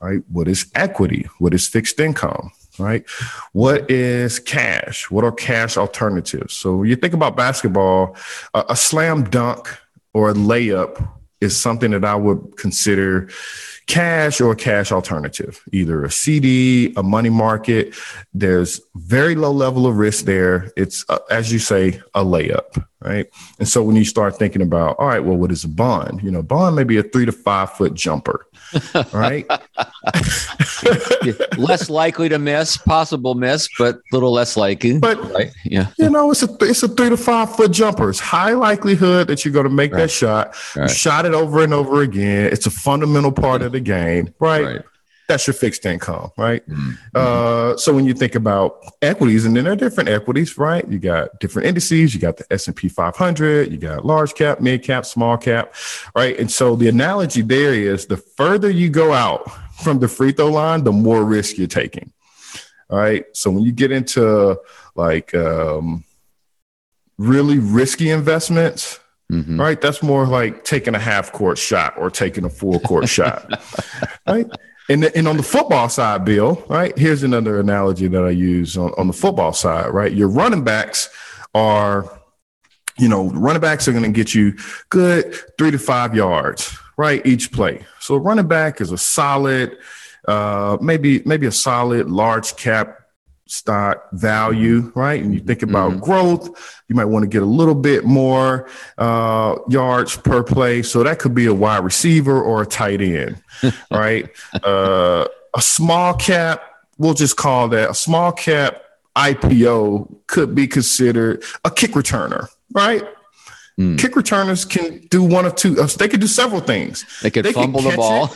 right? 0.00 0.20
What 0.30 0.46
is 0.46 0.70
equity? 0.76 1.28
What 1.38 1.52
is 1.54 1.66
fixed 1.66 1.98
income? 1.98 2.52
Right? 2.78 3.04
What 3.52 3.90
is 3.90 4.38
cash? 4.38 5.10
What 5.10 5.24
are 5.24 5.32
cash 5.32 5.76
alternatives? 5.76 6.54
So 6.54 6.76
when 6.76 6.88
you 6.88 6.96
think 6.96 7.12
about 7.14 7.36
basketball, 7.36 8.16
a, 8.54 8.64
a 8.70 8.76
slam 8.76 9.24
dunk 9.24 9.68
or 10.14 10.30
a 10.30 10.34
layup 10.34 11.06
is 11.40 11.56
something 11.56 11.90
that 11.90 12.04
I 12.04 12.14
would 12.14 12.56
consider 12.56 13.28
cash 13.86 14.40
or 14.40 14.54
cash 14.54 14.92
alternative, 14.92 15.62
either 15.72 16.04
a 16.04 16.10
CD, 16.10 16.92
a 16.96 17.02
money 17.02 17.30
market. 17.30 17.94
There's 18.32 18.80
very 18.94 19.34
low 19.34 19.50
level 19.52 19.86
of 19.86 19.96
risk 19.96 20.24
there. 20.24 20.72
It's, 20.76 21.04
uh, 21.08 21.18
as 21.30 21.52
you 21.52 21.58
say, 21.58 22.00
a 22.14 22.24
layup, 22.24 22.84
right? 23.00 23.26
And 23.58 23.68
so 23.68 23.82
when 23.82 23.96
you 23.96 24.04
start 24.04 24.38
thinking 24.38 24.62
about, 24.62 24.96
all 24.98 25.08
right, 25.08 25.24
well, 25.24 25.36
what 25.36 25.52
is 25.52 25.64
a 25.64 25.68
bond? 25.68 26.22
You 26.22 26.30
know, 26.30 26.42
bond 26.42 26.76
may 26.76 26.84
be 26.84 26.98
a 26.98 27.02
three 27.02 27.26
to 27.26 27.32
five 27.32 27.72
foot 27.72 27.94
jumper, 27.94 28.46
right? 29.12 29.46
less 31.58 31.90
likely 31.90 32.28
to 32.28 32.38
miss, 32.38 32.76
possible 32.76 33.34
miss, 33.34 33.68
but 33.78 33.96
a 33.96 34.00
little 34.12 34.32
less 34.32 34.56
likely. 34.56 34.98
But 34.98 35.22
right. 35.32 35.52
Yeah. 35.64 35.88
you 35.98 36.10
know, 36.10 36.30
it's 36.30 36.42
a 36.42 36.48
it's 36.60 36.82
a 36.82 36.88
three 36.88 37.08
to 37.10 37.16
five 37.16 37.54
foot 37.54 37.70
jumper. 37.70 38.10
It's 38.10 38.20
high 38.20 38.52
likelihood 38.52 39.28
that 39.28 39.44
you're 39.44 39.52
going 39.52 39.64
to 39.64 39.70
make 39.70 39.92
Right. 39.92 40.00
that 40.02 40.10
shot. 40.10 40.54
You 40.76 40.88
shot 40.88 41.26
it 41.26 41.34
over 41.34 41.62
and 41.62 41.74
over 41.74 42.02
again. 42.02 42.50
It's 42.52 42.66
a 42.66 42.70
fundamental 42.70 43.32
part 43.32 43.62
of 43.62 43.72
the 43.72 43.80
game, 43.80 44.32
right? 44.38 44.82
That's 45.32 45.46
your 45.46 45.54
fixed 45.54 45.86
income, 45.86 46.30
right? 46.36 46.62
Mhm. 46.68 46.98
Uh, 47.14 47.74
so 47.78 47.94
when 47.94 48.04
you 48.04 48.12
think 48.12 48.34
about 48.34 48.76
equities, 49.00 49.46
and 49.46 49.56
then 49.56 49.64
there 49.64 49.72
are 49.72 49.76
different 49.76 50.10
equities, 50.10 50.58
right? 50.58 50.86
You 50.86 50.98
got 50.98 51.40
different 51.40 51.68
indices. 51.68 52.12
You 52.14 52.20
got 52.20 52.36
the 52.36 52.44
S 52.52 52.66
and 52.66 52.76
P 52.76 52.86
500. 52.90 53.72
You 53.72 53.78
got 53.78 54.04
large 54.04 54.34
cap, 54.34 54.60
mid 54.60 54.82
cap, 54.82 55.06
small 55.06 55.38
cap, 55.38 55.74
right? 56.14 56.38
And 56.38 56.50
so 56.50 56.76
the 56.76 56.88
analogy 56.88 57.40
there 57.40 57.72
is 57.72 58.04
the 58.08 58.18
further 58.18 58.68
you 58.68 58.90
go 58.90 59.14
out 59.14 59.50
from 59.82 60.00
the 60.00 60.08
free 60.08 60.32
throw 60.32 60.48
line, 60.50 60.84
the 60.84 60.92
more 60.92 61.24
risk 61.24 61.56
you're 61.56 61.66
taking. 61.66 62.12
All 62.90 62.98
right. 62.98 63.24
So 63.32 63.50
when 63.50 63.62
you 63.62 63.72
get 63.72 63.90
into 63.90 64.58
like 64.94 65.34
um, 65.34 66.04
really 67.16 67.58
risky 67.58 68.10
investments, 68.10 69.00
Mhm. 69.32 69.58
right? 69.58 69.80
That's 69.80 70.02
more 70.02 70.26
like 70.26 70.62
taking 70.64 70.94
a 70.94 70.98
half 70.98 71.32
court 71.32 71.56
shot 71.56 71.94
or 71.96 72.10
taking 72.10 72.44
a 72.44 72.50
full 72.50 72.78
court 72.80 73.08
shot, 73.08 73.48
right? 74.28 74.46
And, 74.88 75.04
and 75.04 75.28
on 75.28 75.36
the 75.36 75.42
football 75.42 75.88
side, 75.88 76.24
Bill, 76.24 76.64
right? 76.68 76.96
Here's 76.98 77.22
another 77.22 77.60
analogy 77.60 78.08
that 78.08 78.22
I 78.22 78.30
use 78.30 78.76
on, 78.76 78.92
on 78.98 79.06
the 79.06 79.12
football 79.12 79.52
side, 79.52 79.90
right? 79.90 80.12
Your 80.12 80.28
running 80.28 80.64
backs 80.64 81.08
are, 81.54 82.20
you 82.98 83.08
know, 83.08 83.28
running 83.30 83.60
backs 83.60 83.86
are 83.88 83.92
going 83.92 84.04
to 84.04 84.10
get 84.10 84.34
you 84.34 84.54
good 84.90 85.34
three 85.56 85.70
to 85.70 85.78
five 85.78 86.14
yards, 86.14 86.76
right? 86.96 87.24
Each 87.24 87.52
play. 87.52 87.84
So 88.00 88.16
running 88.16 88.48
back 88.48 88.80
is 88.80 88.92
a 88.92 88.98
solid, 88.98 89.78
uh, 90.26 90.78
maybe 90.80 91.22
maybe 91.24 91.46
a 91.46 91.52
solid 91.52 92.10
large 92.10 92.56
cap 92.56 93.01
stock 93.52 94.10
value, 94.12 94.90
right? 94.94 95.22
And 95.22 95.34
you 95.34 95.40
think 95.40 95.62
about 95.62 96.00
growth, 96.00 96.48
you 96.88 96.94
might 96.94 97.04
want 97.04 97.22
to 97.22 97.28
get 97.28 97.42
a 97.42 97.46
little 97.46 97.74
bit 97.74 98.04
more 98.04 98.68
uh, 98.98 99.56
yards 99.68 100.16
per 100.16 100.42
play. 100.42 100.82
So 100.82 101.02
that 101.02 101.18
could 101.18 101.34
be 101.34 101.46
a 101.46 101.54
wide 101.54 101.84
receiver 101.84 102.40
or 102.40 102.62
a 102.62 102.66
tight 102.66 103.02
end, 103.02 103.42
right? 103.90 104.28
Uh, 104.62 105.26
a 105.54 105.60
small 105.60 106.14
cap, 106.14 106.62
we'll 106.96 107.14
just 107.14 107.36
call 107.36 107.68
that 107.68 107.90
a 107.90 107.94
small 107.94 108.32
cap 108.32 108.82
IPO 109.16 110.26
could 110.26 110.54
be 110.54 110.66
considered 110.66 111.44
a 111.64 111.70
kick 111.70 111.92
returner, 111.92 112.48
right? 112.72 113.04
Mm. 113.80 113.98
Kick 113.98 114.16
returners 114.16 114.66
can 114.66 115.00
do 115.10 115.22
one 115.22 115.46
of 115.46 115.54
two. 115.56 115.80
uh, 115.80 115.86
They 115.86 116.06
can 116.06 116.20
do 116.20 116.26
several 116.26 116.60
things. 116.60 117.06
They 117.22 117.30
could 117.30 117.44
They 117.46 117.52
fumble 117.54 117.80
the 117.80 117.96
ball. 117.96 118.26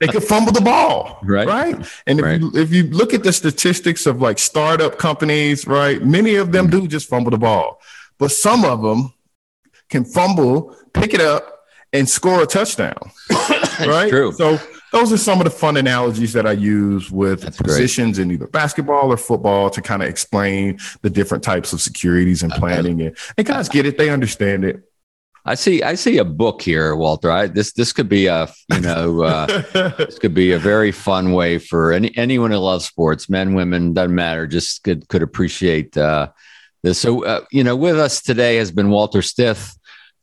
They 0.00 0.06
could 0.06 0.24
fumble 0.24 0.52
the 0.52 0.62
ball, 0.62 1.18
Right. 1.22 1.46
Right. 1.46 1.74
And 2.06 2.18
if 2.18 2.24
Right. 2.24 2.40
you 2.40 2.50
if 2.54 2.72
you 2.72 2.84
look 2.84 3.12
at 3.12 3.22
the 3.22 3.32
statistics 3.32 4.06
of 4.06 4.22
like 4.22 4.38
startup 4.38 4.96
companies, 4.98 5.66
right, 5.66 6.02
many 6.02 6.36
of 6.36 6.50
them 6.52 6.70
do 6.70 6.86
just 6.88 7.08
fumble 7.10 7.30
the 7.30 7.36
ball, 7.38 7.78
but 8.18 8.30
some 8.30 8.64
of 8.64 8.80
them 8.82 9.12
can 9.90 10.04
fumble, 10.06 10.74
pick 10.94 11.12
it 11.12 11.20
up, 11.20 11.44
and 11.92 12.08
score 12.08 12.42
a 12.42 12.46
touchdown. 12.46 12.98
right. 13.80 14.08
true. 14.08 14.32
So 14.32 14.58
those 14.92 15.12
are 15.12 15.16
some 15.16 15.38
of 15.38 15.44
the 15.44 15.50
fun 15.50 15.76
analogies 15.76 16.32
that 16.32 16.46
I 16.46 16.52
use 16.52 17.10
with 17.10 17.42
That's 17.42 17.58
great. 17.58 17.66
positions 17.66 18.18
in 18.18 18.30
either 18.30 18.46
basketball 18.46 19.12
or 19.12 19.16
football 19.16 19.70
to 19.70 19.82
kind 19.82 20.02
of 20.02 20.08
explain 20.08 20.78
the 21.02 21.10
different 21.10 21.44
types 21.44 21.72
of 21.72 21.80
securities 21.80 22.42
and 22.42 22.52
planning. 22.52 23.02
And, 23.02 23.16
and 23.36 23.46
guys 23.46 23.68
get 23.68 23.86
it, 23.86 23.98
they 23.98 24.10
understand 24.10 24.64
it. 24.64 24.82
I 25.44 25.54
see. 25.54 25.82
I 25.82 25.94
see 25.94 26.18
a 26.18 26.24
book 26.24 26.60
here, 26.60 26.94
Walter. 26.94 27.30
I, 27.30 27.46
this 27.46 27.72
this 27.72 27.92
could 27.94 28.08
be 28.08 28.26
a 28.26 28.52
you 28.70 28.80
know 28.80 29.22
uh, 29.22 29.46
this 29.96 30.18
could 30.18 30.34
be 30.34 30.52
a 30.52 30.58
very 30.58 30.92
fun 30.92 31.32
way 31.32 31.58
for 31.58 31.90
any 31.90 32.14
anyone 32.18 32.50
who 32.50 32.58
loves 32.58 32.84
sports, 32.84 33.30
men, 33.30 33.54
women, 33.54 33.94
doesn't 33.94 34.14
matter. 34.14 34.46
Just 34.46 34.84
could 34.84 35.08
could 35.08 35.22
appreciate 35.22 35.96
uh, 35.96 36.28
this. 36.82 37.00
So 37.00 37.24
uh, 37.24 37.44
you 37.50 37.64
know, 37.64 37.76
with 37.76 37.98
us 37.98 38.20
today 38.20 38.56
has 38.56 38.70
been 38.70 38.90
Walter 38.90 39.22
Stith, 39.22 39.77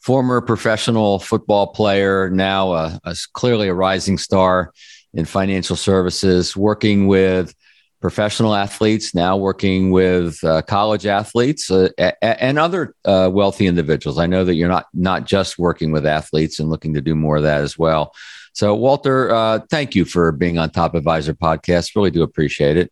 former 0.05 0.39
professional 0.39 1.17
football 1.17 1.65
player, 1.65 2.29
now 2.29 2.73
a, 2.73 2.99
a 3.05 3.15
clearly 3.33 3.69
a 3.69 3.73
rising 3.73 4.19
star 4.19 4.71
in 5.15 5.25
financial 5.25 5.75
services, 5.75 6.55
working 6.55 7.07
with 7.07 7.55
professional 8.01 8.53
athletes, 8.53 9.15
now 9.15 9.35
working 9.35 9.89
with 9.89 10.43
uh, 10.43 10.61
college 10.61 11.07
athletes 11.07 11.71
uh, 11.71 11.89
and 12.21 12.59
other 12.59 12.93
uh, 13.05 13.31
wealthy 13.33 13.65
individuals. 13.65 14.19
I 14.19 14.27
know 14.27 14.45
that 14.45 14.53
you're 14.53 14.69
not 14.69 14.85
not 14.93 15.25
just 15.25 15.57
working 15.57 15.91
with 15.91 16.05
athletes 16.05 16.59
and 16.59 16.69
looking 16.69 16.93
to 16.93 17.01
do 17.01 17.15
more 17.15 17.37
of 17.37 17.43
that 17.43 17.61
as 17.61 17.75
well. 17.75 18.13
So, 18.53 18.75
Walter, 18.75 19.33
uh, 19.33 19.59
thank 19.71 19.95
you 19.95 20.05
for 20.05 20.31
being 20.31 20.59
on 20.59 20.69
Top 20.69 20.93
Advisor 20.93 21.33
podcast. 21.33 21.95
Really 21.95 22.11
do 22.11 22.21
appreciate 22.21 22.77
it. 22.77 22.91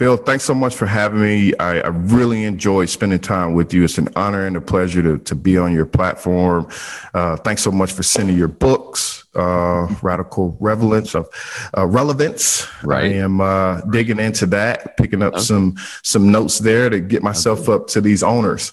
Bill, 0.00 0.16
thanks 0.16 0.44
so 0.44 0.54
much 0.54 0.74
for 0.74 0.86
having 0.86 1.20
me. 1.20 1.54
I, 1.58 1.80
I 1.80 1.88
really 1.88 2.44
enjoyed 2.44 2.88
spending 2.88 3.18
time 3.18 3.52
with 3.52 3.74
you. 3.74 3.84
It's 3.84 3.98
an 3.98 4.08
honor 4.16 4.46
and 4.46 4.56
a 4.56 4.60
pleasure 4.62 5.02
to, 5.02 5.18
to 5.18 5.34
be 5.34 5.58
on 5.58 5.74
your 5.74 5.84
platform. 5.84 6.70
Uh, 7.12 7.36
thanks 7.36 7.62
so 7.62 7.70
much 7.70 7.92
for 7.92 8.02
sending 8.02 8.34
your 8.34 8.48
books, 8.48 9.26
uh, 9.34 9.94
Radical 10.00 10.56
Relevance 10.58 11.14
of 11.14 11.28
uh, 11.76 11.86
Relevance. 11.86 12.66
Right. 12.82 13.12
I 13.12 13.14
am 13.16 13.42
uh, 13.42 13.82
digging 13.90 14.18
into 14.18 14.46
that, 14.46 14.96
picking 14.96 15.22
up 15.22 15.38
some 15.38 15.76
some 16.02 16.32
notes 16.32 16.60
there 16.60 16.88
to 16.88 16.98
get 16.98 17.22
myself 17.22 17.68
up 17.68 17.86
to 17.88 18.00
these 18.00 18.22
owners. 18.22 18.72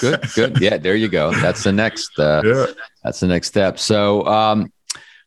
Good, 0.00 0.24
good. 0.34 0.58
Yeah, 0.58 0.78
there 0.78 0.96
you 0.96 1.08
go. 1.08 1.32
That's 1.32 1.64
the 1.64 1.72
next. 1.72 2.18
Uh, 2.18 2.40
yeah. 2.46 2.66
That's 3.04 3.20
the 3.20 3.26
next 3.26 3.48
step. 3.48 3.78
So, 3.78 4.24
um, 4.26 4.72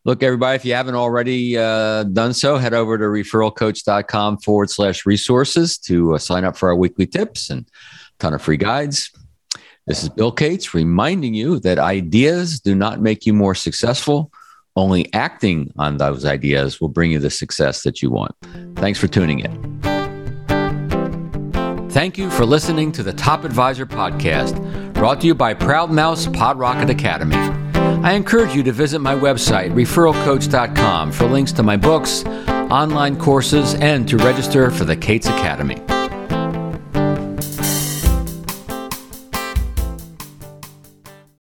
look, 0.05 0.23
everybody, 0.23 0.55
if 0.55 0.63
you 0.63 0.73
haven't 0.73 0.95
already 0.95 1.57
uh, 1.57 2.03
done 2.03 2.33
so, 2.33 2.57
head 2.57 2.73
over 2.73 2.97
to 2.97 3.03
referralcoach.com 3.03 4.37
forward 4.37 4.69
slash 4.69 5.05
resources 5.05 5.77
to 5.79 6.15
uh, 6.15 6.17
sign 6.17 6.45
up 6.45 6.55
for 6.55 6.69
our 6.69 6.75
weekly 6.75 7.07
tips 7.07 7.49
and 7.49 7.65
a 7.65 8.19
ton 8.19 8.33
of 8.33 8.41
free 8.41 8.57
guides. 8.57 9.11
This 9.87 10.01
is 10.01 10.09
Bill 10.09 10.31
Cates 10.31 10.73
reminding 10.73 11.33
you 11.33 11.59
that 11.59 11.77
ideas 11.77 12.59
do 12.59 12.73
not 12.73 13.01
make 13.01 13.25
you 13.25 13.33
more 13.33 13.53
successful. 13.53 14.31
Only 14.75 15.13
acting 15.13 15.71
on 15.77 15.97
those 15.97 16.25
ideas 16.25 16.81
will 16.81 16.89
bring 16.89 17.11
you 17.11 17.19
the 17.19 17.29
success 17.29 17.83
that 17.83 18.01
you 18.01 18.09
want. 18.09 18.35
Thanks 18.75 18.99
for 18.99 19.07
tuning 19.07 19.39
in. 19.39 19.79
Thank 21.91 22.17
you 22.17 22.29
for 22.29 22.45
listening 22.45 22.91
to 22.93 23.03
the 23.03 23.13
Top 23.13 23.45
Advisor 23.45 23.85
Podcast. 23.85 24.93
brought 24.93 25.21
to 25.21 25.27
you 25.27 25.35
by 25.35 25.53
Proudmouth 25.53 26.33
Pod 26.33 26.59
Rocket 26.59 26.89
Academy. 26.89 27.64
I 28.05 28.11
encourage 28.11 28.53
you 28.53 28.61
to 28.61 28.71
visit 28.71 28.99
my 28.99 29.15
website, 29.15 29.71
referralcoach.com, 29.71 31.11
for 31.11 31.25
links 31.25 31.51
to 31.53 31.63
my 31.63 31.75
books, 31.75 32.23
online 32.69 33.17
courses, 33.17 33.73
and 33.73 34.07
to 34.07 34.17
register 34.17 34.69
for 34.69 34.85
the 34.85 34.95
Cates 34.95 35.25
Academy. 35.25 35.81